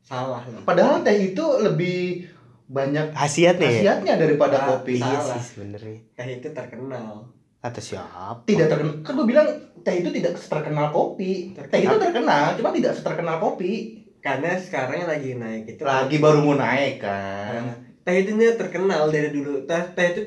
[0.00, 0.40] Salah.
[0.62, 2.24] Padahal teh itu lebih
[2.66, 4.98] banyak khasiatnya ya khasiatnya daripada Ah, kopi.
[4.98, 5.38] iya Salah.
[5.38, 7.30] sih sebenarnya Teh itu terkenal.
[7.58, 8.94] atau siapa Tidak terkenal.
[9.00, 9.48] Kan gue bilang
[9.80, 11.50] teh itu tidak terkenal kopi.
[11.52, 13.74] Teh itu terkenal, cuma tidak seterkenal kopi.
[14.18, 17.64] Karena sekarang lagi naik itu Lagi baru mau naik Nah, kan.
[18.02, 19.62] teh itu terkenal dari dulu.
[19.62, 20.22] Teh, teh itu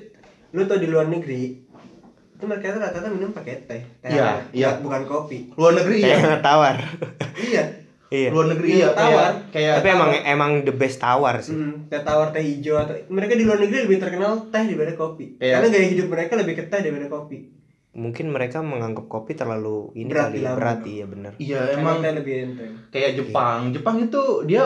[0.50, 1.68] lu tau di luar negeri
[2.32, 3.84] itu mereka rata-rata minum pakai teh.
[4.00, 4.70] Teh Iya, iya.
[4.80, 5.52] bukan kopi.
[5.54, 6.16] Luar negeri iya.
[6.16, 6.80] yang tawar
[7.36, 7.64] Iya.
[8.10, 9.06] Iya Luar negeri Iya, iya tawar.
[9.08, 12.98] kayak kayak tapi emang emang the best tawar sih Hmm, teh tawar, teh hijau atau
[13.08, 15.38] mereka di luar negeri lebih terkenal teh daripada kopi.
[15.38, 15.54] Iya.
[15.56, 17.38] Karena gaya hidup mereka lebih ke teh daripada kopi.
[17.92, 20.56] mungkin mereka menganggap kopi terlalu ini Berat kali lambung.
[20.56, 22.74] berat iya bener iya Emang teh lebih enteng.
[22.88, 23.60] kayak Jepang.
[23.72, 24.64] Jepang itu dia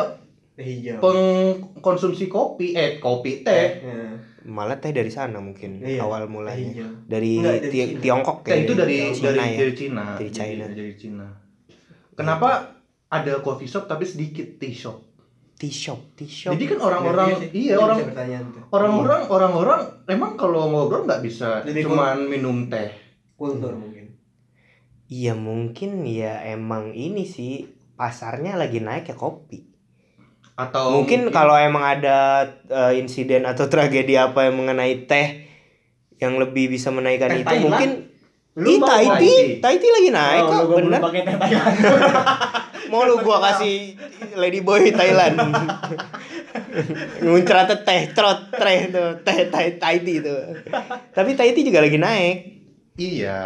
[0.54, 1.00] Teh hijau.
[1.00, 3.68] pengkonsumsi kopi eh kopi teh.
[3.82, 4.14] Nah,
[4.46, 7.80] malah teh dari sana mungkin Iya, awal mulanya dari, Enggak, dari.
[7.98, 10.04] Tiongkok Teh itu dari Cina dari ya dari Cina.
[10.14, 10.64] Dari China.
[10.64, 11.28] Dari, dari Cina.
[12.14, 12.73] Kenapa
[13.14, 14.98] ada coffee shop tapi sedikit tea shop?
[15.54, 17.50] tea shop tea shop Jadi kan orang-orang sih.
[17.54, 18.64] iya orang bisa pertanyaan tuh.
[18.70, 22.90] orang-orang orang-orang emang kalau ngobrol nggak bisa Lebih cuman minum teh.
[23.34, 24.18] kultur mungkin.
[25.08, 29.62] iya mungkin ya emang ini sih pasarnya lagi naik ya kopi
[30.54, 32.18] Atau mungkin kalau emang ada
[32.66, 35.28] eh, insiden atau tragedi apa yang mengenai teh
[36.16, 37.64] yang lebih bisa menaikkan Teh itu Thailand?
[37.64, 37.92] mungkin
[38.54, 39.58] Lu Ih?
[39.58, 41.00] Thai tea lagi naik Oh, kok, bener.
[41.00, 41.74] pakai teh Thailand.
[42.94, 43.98] Mau lu gua kasih
[44.38, 45.34] ladyboy Thailand.
[47.26, 50.42] Nguncrat teh, trot, teh tuh, teh Thai Thai tea tuh.
[51.10, 52.36] Tapi Thai tea juga lagi naik.
[52.94, 53.42] Iya.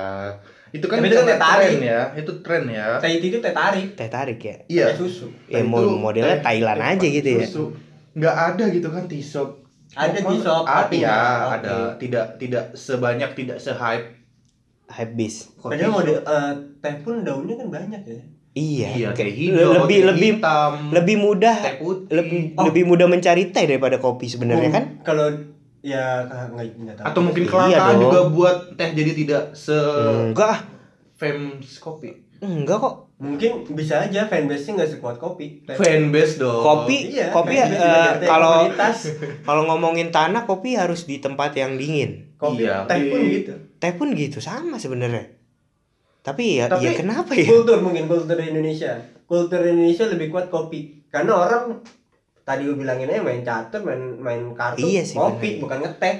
[0.75, 1.71] Itu kan Tapi itu kan teh tarik.
[1.79, 2.01] ya.
[2.11, 2.99] Itu tren ya.
[2.99, 3.95] Teh itu teh tarik.
[3.95, 4.55] Teh tarik ya.
[4.67, 4.85] Iya.
[4.91, 5.31] Teh susu.
[5.47, 7.45] Ya Teh mau itu modelnya teh- Thailand teh aja gitu ya.
[7.47, 7.63] susu.
[8.19, 9.49] Nggak ada gitu kan shop.
[9.95, 11.17] Ada Ada tapi ya,
[11.47, 11.95] ada.
[11.95, 14.19] Tidak tidak sebanyak tidak se-hype
[14.87, 15.55] Habis.
[15.55, 16.51] coffee Padahal model eh,
[16.83, 18.19] teh pun daunnya kan banyak ya.
[18.57, 18.87] Iya.
[18.91, 22.09] Iya, kayak hijau, lebih lebih hitam, lebih mudah teh putih.
[22.11, 22.65] lebih Oh.
[22.65, 24.83] lebih mudah mencari teh daripada kopi sebenarnya kan?
[25.03, 25.29] Kalau
[25.79, 27.05] ya nggak nggak tahu.
[27.05, 28.03] atau mungkin Iya kelangkaan dong.
[28.03, 29.77] juga buat teh jadi tidak se
[30.27, 30.59] Enggak, ah.
[31.13, 32.09] famous kopi.
[32.39, 32.95] enggak kok.
[33.17, 35.65] mungkin bisa aja fanbase-nya nggak sekuat kopi.
[35.65, 35.73] Teh.
[35.73, 36.61] Fanbase dong.
[36.61, 37.77] Kopi, Iya, kopi teh
[38.23, 38.69] kalau
[39.47, 42.33] kalau ngomongin tanah kopi harus di tempat yang dingin.
[42.35, 42.85] kopi Iya.
[42.85, 43.53] teh pun gitu.
[43.77, 45.36] Teh pun gitu sama sebenarnya.
[46.27, 47.47] Tapi ya, Tapi ya kenapa ya?
[47.47, 48.99] Kultur mungkin kultur Indonesia.
[49.23, 51.07] Kultur Indonesia lebih kuat kopi.
[51.07, 51.79] Karena orang
[52.43, 55.61] tadi gue bilangin aja main catur main main kartu Iya sih, kopi bener.
[55.61, 56.15] bukan ngeteh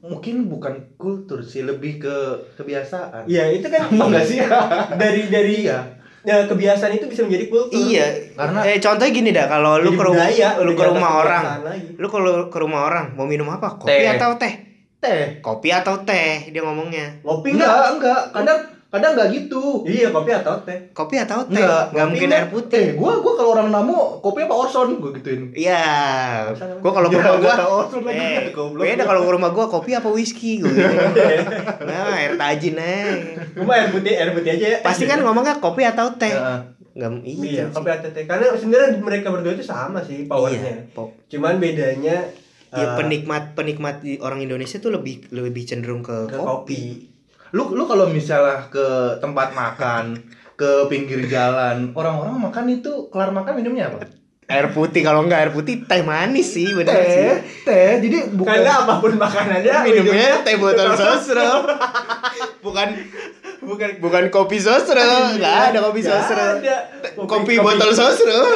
[0.00, 2.14] Mungkin bukan kultur sih, lebih ke
[2.52, 3.22] kebiasaan.
[3.24, 4.42] iya itu kan enggak sih?
[5.00, 5.78] dari dari Iya.
[6.22, 10.02] ya, kebiasaan itu bisa menjadi kultur Iya, Karena- eh contohnya gini dah, kalau lu ke
[10.02, 11.94] rumah budaya, lu ke rumah orang, lagi.
[11.94, 13.74] lu kalau ke rumah orang mau minum apa?
[13.76, 14.10] Kopi Teh.
[14.12, 14.54] atau teh?
[14.98, 15.38] teh.
[15.38, 17.18] Kopi atau teh dia ngomongnya.
[17.20, 18.22] kopi enggak Enggak, enggak.
[18.32, 18.58] Kadang
[18.92, 19.80] kadang enggak gitu.
[19.82, 21.56] iya kopi atau teh Kopi atau teh?
[21.56, 22.76] Enggak, Nggak kopi mungkin air putih.
[22.78, 25.48] Eh, gua gua kalau orang namu kopi apa Orson gua gituin.
[25.50, 25.88] Iya.
[26.76, 28.82] Gua kalau Ya, rumah gua nggak tahu Orson lagi, eh, goblok.
[28.82, 30.92] beda kalau ke rumah gua kopi apa whisky gua gitu.
[31.88, 33.16] Nah, air tajin aja.
[33.54, 36.28] cuma air putih air putih aja ya Pasti kan ngomongnya kopi atau teh.
[36.28, 36.60] Heeh.
[36.92, 37.64] Enggak iya iya.
[37.66, 40.92] kopi atau teh karena sebenarnya mereka berdua itu sama sih powernya Iya.
[40.92, 42.28] po- cuman bedanya
[42.68, 46.40] Ya, eh, penikmat penikmat di orang Indonesia tuh lebih lebih cenderung ke, ke kopi.
[46.42, 46.80] kopi
[47.52, 50.16] Lu lu kalau misalnya ke tempat makan,
[50.56, 54.08] ke pinggir jalan, orang-orang makan itu kelar makan minumnya apa?
[54.48, 57.28] Air putih kalau enggak air putih teh manis sih bener sih.
[57.28, 57.36] Teh,
[57.68, 57.92] teh.
[58.04, 61.68] Jadi bukan karena apa pun makanannya minumnya teh botol sosro
[62.60, 62.88] bukan
[63.62, 66.76] bukan bukan kopi sosro nggak ada kopi sosro ada.
[67.24, 68.42] kopi botol sosro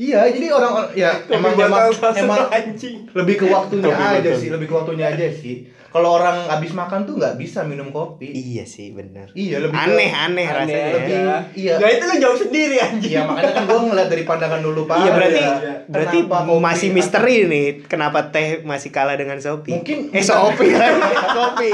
[0.00, 4.74] Iya, jadi orang ya emang emang, emang anjing lebih ke waktunya aja sih, lebih ke
[4.74, 5.56] waktunya aja sih.
[5.86, 8.30] Kalau orang habis makan tuh nggak bisa minum kopi.
[8.30, 11.36] iya sih bener Iya, lebih ke- aneh aneh rasanya lebih- ya.
[11.52, 11.74] iya.
[11.76, 13.10] Nah itu lu jauh sendiri anjing.
[13.10, 14.96] Iya, makanya kan gua ngeliat dari pandangan dulu Pak.
[14.96, 15.72] iya berarti Iya.
[15.84, 20.70] berarti kopi masih atau- misteri nih kenapa teh masih kalah dengan Shopee Mungkin- eh Shopee
[21.36, 21.72] kopi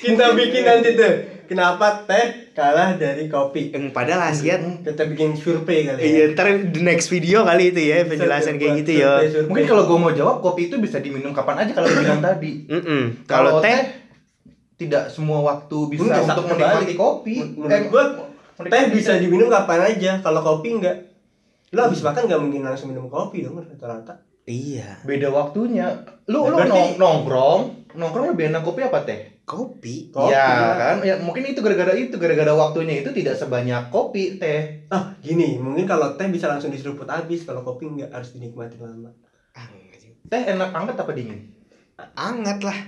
[0.00, 1.12] Kita bikin nanti tuh.
[1.50, 3.68] Kenapa teh kalah dari kopi?
[3.68, 6.06] yang padahal khasiat Kita bikin survei kali ya.
[6.06, 9.18] iya ntar the next video kali itu ya penjelasan kayak gitu ya.
[9.44, 12.70] Mungkin kalau gua mau jawab kopi itu bisa diminum kapan aja kalau lu bilang tadi.
[13.26, 13.80] Kalau Kalau teh teh
[14.78, 17.34] tidak semua waktu bisa Enggak, untuk menikmati kopi.
[17.66, 18.04] Eh, gua
[18.56, 20.12] menikmati teh bisa diminum kapan aja.
[20.20, 20.96] Kalau kopi enggak.
[21.68, 24.22] Lo habis makan nggak mungkin langsung minum kopi dong rata-rata.
[24.42, 25.98] iya beda waktunya.
[26.26, 29.39] Lu lu Berarti- nong- nongkrong, nongkrong lebih enak kopi apa teh?
[29.50, 30.74] Kopi Kopi Iya lah.
[30.78, 30.96] kan?
[31.02, 34.86] Ya mungkin itu gara-gara itu, gara-gara waktunya itu tidak sebanyak kopi teh.
[34.86, 39.10] Ah, gini, mungkin kalau teh bisa langsung diseruput habis, kalau kopi enggak harus dinikmati lama.
[39.52, 39.66] ah.
[40.30, 41.50] Teh enak anget apa dingin?
[42.16, 42.78] anget lah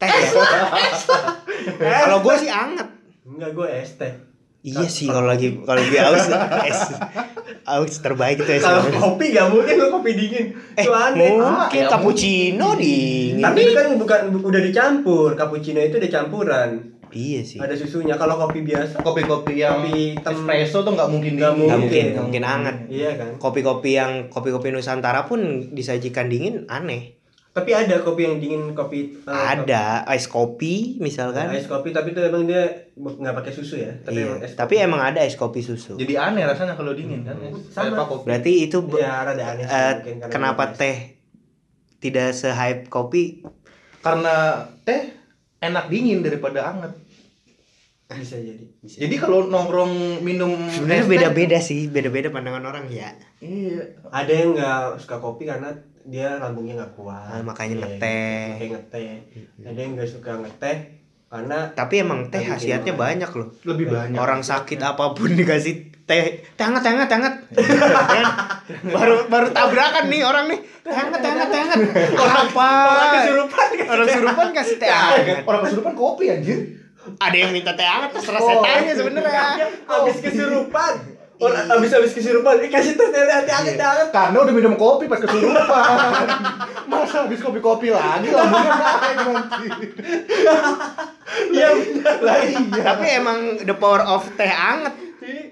[0.00, 0.30] teh ya
[2.08, 2.88] kalau gue sih anget
[3.20, 4.16] Enggak, gue es teh.
[4.62, 6.24] Iya sih kalau lagi kalau lagi aus
[6.68, 6.80] es
[7.62, 10.46] aus terbaik itu es Kalau kopi nggak mungkin lo kopi dingin.
[10.74, 11.32] eh Itu aneh.
[11.34, 15.28] mungkin Ah, ya cappuccino dingin Tapi itu kan bukan udah dicampur.
[15.32, 16.70] Cappuccino itu udah campuran.
[17.10, 18.14] iya sih Ada susunya.
[18.14, 20.32] Kalau kopi biasa, Kopi-kopi yang Kopi hitam.
[20.34, 21.60] espresso tuh nggak mungkin Nggak dingin.
[21.60, 22.06] nggak mungkin Mungkin.
[22.10, 23.30] nggak mungkin anget iya kan.
[23.36, 25.40] kopi-kopi yang kopi-kopi Nusantara pun
[25.70, 27.19] disajikan dingin aneh
[27.50, 32.14] Tapi ada kopi yang dingin, kopi eh, ada es kopi kopi- misalkan es kopi tapi
[32.14, 33.90] itu emang dia nggak pakai susu ya.
[34.06, 34.86] Tapi iya emang tapi kopi.
[34.86, 37.34] emang ada es kopi susu Jadi aneh rasanya kalau dingin kan.
[37.74, 37.98] Sama.
[37.98, 38.30] Apa kopi?
[38.30, 41.18] berarti itu ya rada aneh eh, mungkin karena kenapa teh
[41.98, 43.42] tidak se-hype kopi
[43.98, 45.10] Karena teh
[45.58, 46.94] enak dingin daripada anget.
[48.12, 48.64] Bisa jadi.
[48.80, 53.86] Jadi kalau nongkrong minum sebenarnya beda-beda sih beda-beda pandangan orang ya Iya.
[54.06, 55.70] Ada yang nggak suka kopi karena
[56.02, 57.30] dia lambungnya nggak kuat.
[57.30, 58.42] Ah, makanya Iya, ngeteh.
[58.50, 59.10] Makanya ngeteh.
[59.62, 60.76] Ada yang nggak suka ngeteh
[61.30, 64.18] karena tapi emang teh khasiatnya banyak loh Lebih banyak.
[64.18, 68.26] orang sakit apa pun dikasih teh teh hangat teh hangat teh hangat Kan?
[68.98, 71.78] baru baru tabrakan nih orang nih teh hangat teh hangat teh hangat
[72.18, 76.79] apa orang kesurupan orang surupan kasih teh hangat Orang kesurupan kopi anjir.
[77.18, 78.46] Ada yang minta teh hangat terserah Oh.
[78.46, 79.42] setannya sebenarnya
[79.88, 80.94] habis kesurupan.
[81.40, 84.12] Orang habis habis kesurupan, eh, kasih teh teh hati hati hangat.
[84.12, 86.26] Karena udah minum kopi pas kesurupan.
[86.84, 89.66] Masa habis kopi-kopi lagi lambungnya naik nanti.
[91.50, 92.16] Iya benar.
[92.20, 92.82] Lah iya.
[92.84, 94.92] tapi emang the power of teh hangat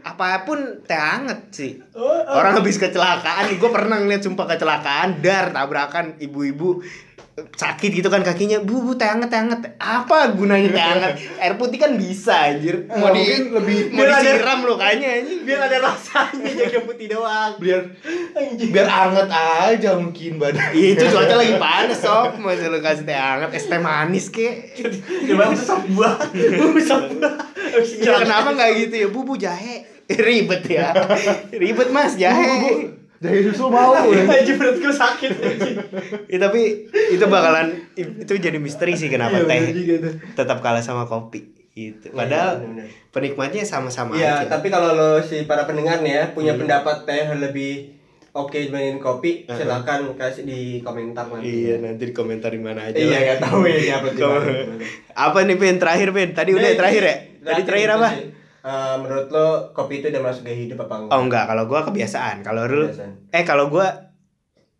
[0.03, 2.35] apa pun teh hangat sih Oh, oh.
[2.35, 6.81] orang habis kecelakaan nih gue pernah ngeliat sumpah kecelakaan dar tabrakan ibu-ibu
[7.55, 11.78] sakit gitu kan kakinya bu bu teh teh hangat apa gunanya teh hangat air putih
[11.78, 17.07] kan bisa anjir mau di lebih mau disiram lo kayaknya biar ada rasanya jaga putih
[17.12, 17.57] doang.
[17.61, 17.82] biar
[18.36, 18.70] Anjing.
[18.70, 20.70] biar anget aja mungkin badan.
[20.72, 24.76] Iya itu cuaca lagi panas sob Masa lu kasih teh hangat Es teh manis ke
[25.28, 26.16] Coba sop buah.
[26.84, 27.34] Sop buah.
[27.99, 28.24] Ya.
[28.24, 30.97] Kenapa gak gitu ya Bu bu jahe Ribet ya
[31.53, 32.89] Ribet mas jahe
[33.19, 33.99] Dari susu mau.
[34.31, 35.31] Anjing perutku sakit
[36.25, 36.61] ya, Tapi
[37.11, 40.12] itu bakalan Itu jadi misteri sih kenapa Iya, teh tuh.
[40.35, 41.43] Tetap kalah sama kopi
[41.73, 42.11] gitu.
[42.11, 46.55] Padahal Iya, penikmatnya sama-sama Iya, aja tapi kalau lo si para pendengar nih ya punya
[46.55, 46.62] Hmm.
[46.62, 47.95] pendapat teh lebih
[48.31, 49.55] oke dibandingin kopi, Uh-uh.
[49.57, 51.66] silakan kasih di komentar nanti.
[51.66, 54.62] Iya nanti di komentar di mana aja Iya, nggak tahu ya mana.
[55.11, 58.38] Apa nih Pin terakhir Pin Tadi udah terakhir ya Tadi terakhir itu apa sih.
[58.61, 61.11] Eh, menurut lo kopi itu udah masuk gaya hidup apa enggak?
[61.11, 62.37] Oh enggak, kalau gua kebiasaan.
[62.41, 62.87] Kalau lu
[63.29, 63.87] eh kalau gua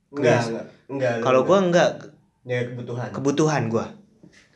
[0.09, 0.41] Enggak,
[0.87, 1.21] enggak.
[1.21, 1.91] Kalau gua enggak.
[2.43, 3.09] ya kebutuhan.
[3.13, 3.87] kebutuhan gua.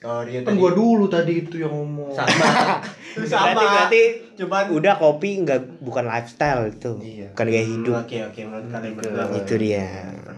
[0.03, 2.11] Oh, Kan gua dulu tadi itu yang ngomong.
[2.11, 2.35] sama.
[3.23, 3.53] Sama.
[3.53, 4.03] Berarti berarti
[4.35, 6.97] Cuman udah kopi enggak bukan lifestyle itu.
[6.99, 7.29] Iya.
[7.31, 7.95] Bukan gaya hidup.
[8.01, 8.99] Oke, oke menurut kalian Gitu.
[8.99, 9.25] berdua.
[9.37, 9.87] Itu dia.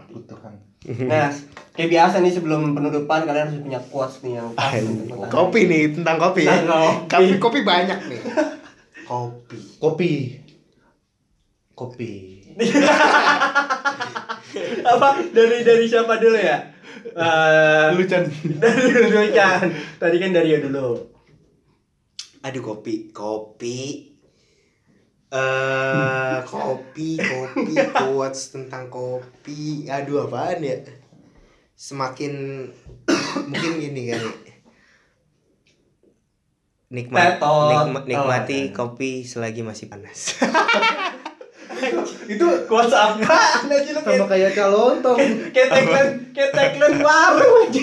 [0.05, 0.55] Kebutuhan.
[0.85, 1.32] Nah,
[1.72, 4.68] kayak biasa nih sebelum penutupan kalian harus punya quotes nih yang pas
[5.32, 6.61] kopi nih tentang kopi ya.
[7.09, 8.20] Kopi kopi banyak nih.
[9.05, 9.59] Kopi.
[9.78, 10.11] Kopi.
[11.74, 12.12] Kopi.
[14.92, 15.09] Apa?
[15.34, 16.59] Dari dari siapa dulu ya?
[17.05, 18.24] Eh, Lu Chan.
[18.61, 19.68] dari dulu kan.
[20.00, 20.96] Tadi kan dari dulu.
[22.44, 24.12] Aduh kopi, kopi.
[25.34, 29.90] Eh kopi, kopi, quotes tentang kopi.
[29.90, 30.78] Aduh apaan ya?
[31.74, 32.32] Semakin
[33.50, 34.53] mungkin gini kali.
[36.95, 40.38] Nikmat, nikma- nikmati Oh, kopi selagi masih panas.
[42.24, 43.26] Itu Quotes apa?
[43.66, 45.18] Aja sama kayak calontong.
[45.51, 47.82] kayak tagline kayak tagline warung aja.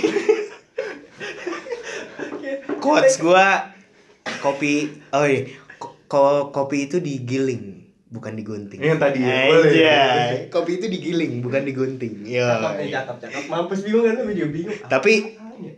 [2.79, 3.69] Quotes gua
[4.39, 5.45] kopi oh iya
[5.77, 8.79] ko- ko- kopi itu digiling bukan digunting.
[8.79, 9.37] Yang tadi ya.
[9.49, 10.47] Anjay.
[10.47, 12.25] Kopi itu digiling bukan digunting.
[12.25, 12.43] Yo.
[12.43, 13.43] Cakep cakep, cakep.
[13.47, 14.77] Mampus bingung kan juga bingung.
[14.85, 15.73] Tapi- ya?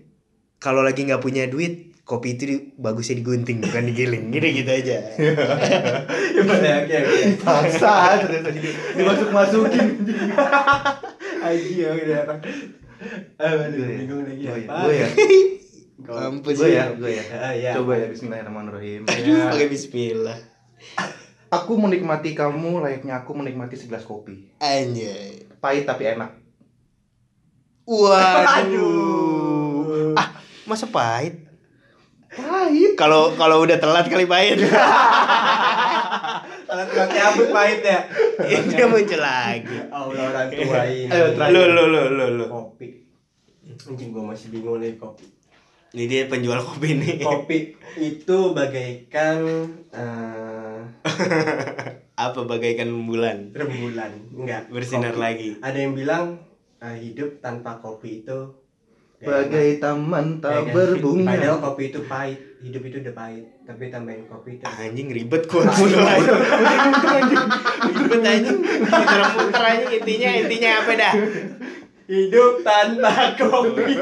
[0.58, 4.28] Kalau lagi nggak punya duit, kopi itu di- bagusnya digunting bukan digiling.
[4.28, 4.98] Gitu gitu aja.
[5.16, 7.20] Ya oke oke.
[7.40, 8.44] Paksa terus
[8.94, 9.88] dimasuk masukin.
[11.40, 12.34] Aji ya udah apa.
[13.38, 13.98] Aduh, Gue ya.
[14.00, 14.54] bingung lagi ya.
[14.64, 15.08] Gue ya.
[16.04, 17.24] Gue ya, gue ya.
[17.34, 17.72] Ah, ya.
[17.74, 19.02] Coba ya Bismillahirrahmanirrahim.
[19.06, 19.48] Aduh, Ya.
[19.50, 20.36] pakai bismillah.
[21.50, 24.52] Aku menikmati kamu layaknya aku menikmati segelas kopi.
[24.58, 25.48] Anjay.
[25.60, 26.32] Pahit tapi enak.
[27.86, 29.32] Waduh.
[30.14, 30.30] Ah,
[30.64, 31.42] masa pahit?
[32.34, 32.92] Pahit.
[32.94, 34.58] Kalau kalau udah telat kali pahit.
[36.64, 38.00] Kalau tukang nyambut pahit ya.
[38.42, 39.78] Ini muncul lagi.
[39.94, 41.06] Allah orang tua ini.
[41.06, 41.54] Ayo, terakhir.
[41.54, 42.46] Lu lu lu lu lu.
[42.48, 43.06] kopi.
[43.64, 45.30] Anjing gua masih bingung nih kopi.
[45.94, 47.22] Ini dia penjual kopi nih.
[47.22, 49.38] Kopi itu bagaikan
[49.94, 50.80] eh
[52.26, 54.70] Apa bagaikan bulan rembulan, enggak.
[54.70, 55.22] bersinar Kopi.
[55.22, 55.50] lagi.
[55.60, 56.42] Ada yang bilang
[56.78, 58.54] eh, hidup tanpa kopi itu.
[59.24, 60.74] Bagai taman Ya tak kan?
[60.74, 61.30] berbunga.
[61.30, 63.46] Padahal kopi itu pahit, hidup itu udah pahit.
[63.64, 64.64] Tapi tambahin kopi itu.
[64.66, 66.40] Anjing ribet quotes lu anjing.
[67.90, 68.58] Ribet anjing.
[68.84, 71.14] Muter-muter anjing intinya intinya apa dah?
[72.04, 73.96] Hidup tanpa kopi.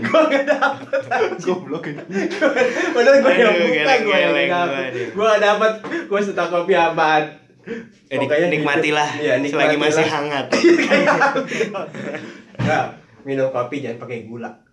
[0.00, 1.00] gua gak dapet.
[1.40, 2.02] Goblok ini.
[2.88, 4.90] Padahal gue yang bukan gue yang dapet.
[5.10, 5.72] Gue gak dapet.
[6.06, 7.24] Gue suka kopi apaan?
[8.06, 10.14] Eh, Pokoknya nikmatilah hidup- iya, selagi masih nikmatilah.
[10.14, 10.46] hangat.
[12.58, 12.84] Nah,
[13.28, 14.64] minum kopi jangan pakai gula.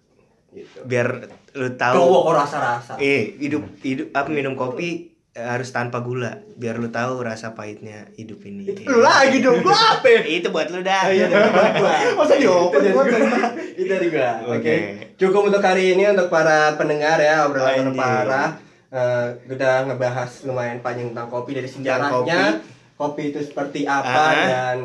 [0.49, 0.87] Gitu.
[0.87, 2.95] Biar lu tahu kok rasa-rasa.
[2.95, 8.07] eh hidup hidup apa minum kopi eh, harus tanpa gula biar lu tahu rasa pahitnya
[8.15, 8.71] hidup ini.
[8.71, 10.07] Itu lu lagi dong, gua apa?
[10.23, 11.11] Itu buat lu dah.
[11.11, 11.93] Iya dari gua.
[12.15, 13.47] Masa dioper Itu dari gua.
[13.75, 14.31] Itu dari gua.
[14.47, 14.75] Oke.
[15.15, 18.63] Cukup untuk kali ini untuk para pendengar ya obrolan para
[18.95, 22.63] Eh, udah ngebahas lumayan panjang tentang kopi dari sejarahnya
[22.95, 23.27] kopi.
[23.27, 24.31] itu seperti apa Ah.
[24.47, 24.77] dan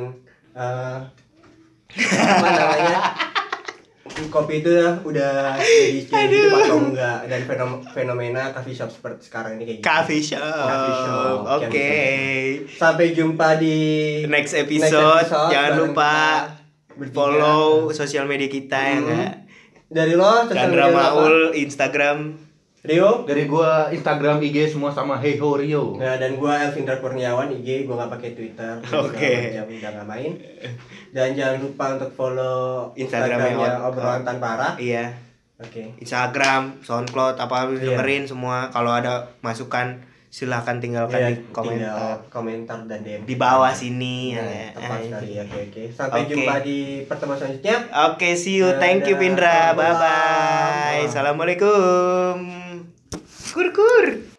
[0.50, 0.98] eh,
[2.34, 2.98] apa namanya
[4.26, 9.64] kopi itu udah jadi hidup atau enggak dan fenom- fenomena coffee shop seperti sekarang ini
[9.64, 9.86] kayak gitu.
[9.86, 10.40] Coffee shop.
[10.42, 11.38] Coffee shop.
[11.56, 11.92] Oke.
[12.74, 13.78] Sampai jumpa di
[14.26, 17.14] Next episode, jangan bareng lupa kita bertiga.
[17.14, 19.02] follow sosial media kita ya Hmm.
[19.02, 19.32] enggak?
[19.88, 20.86] dari lo Chandra?
[20.86, 22.18] Maul Instagram.
[22.80, 26.00] Rio Dari gua Instagram IG semua sama Hey Ho Rio.
[26.00, 28.72] Nah, dan gua Elvindra Kurniawan IG, gua nggak pakai Twitter.
[29.04, 29.52] Oke.
[29.52, 30.32] Udah nggak main.
[31.10, 34.72] Dan jangan lupa untuk follow Instagramnya Instagramnya Ot- obrolan tanpa arah.
[34.76, 35.12] Iya.
[35.60, 35.92] Oke.
[36.00, 37.92] Instagram, SoundCloud, apa Iya.
[37.92, 38.72] dengerin semua.
[38.72, 40.00] Kalau ada masukan
[40.30, 43.26] silahkan tinggalkan Iya, di komentar tinggal komentar dan DM.
[43.26, 44.72] di bawah sini Nah, ya.
[44.72, 45.04] tepat Eh.
[45.04, 45.30] sekali.
[45.36, 45.82] Oke, oke.
[45.92, 46.28] Sampai Oke.
[46.32, 47.76] jumpa di pertemuan selanjutnya.
[48.08, 48.72] Oke, see you.
[48.78, 49.20] Thank you.
[49.20, 49.76] Pindra.
[49.76, 51.04] Bye bye.
[51.04, 52.59] Assalamualaikum.
[53.52, 54.29] ¡Curcur!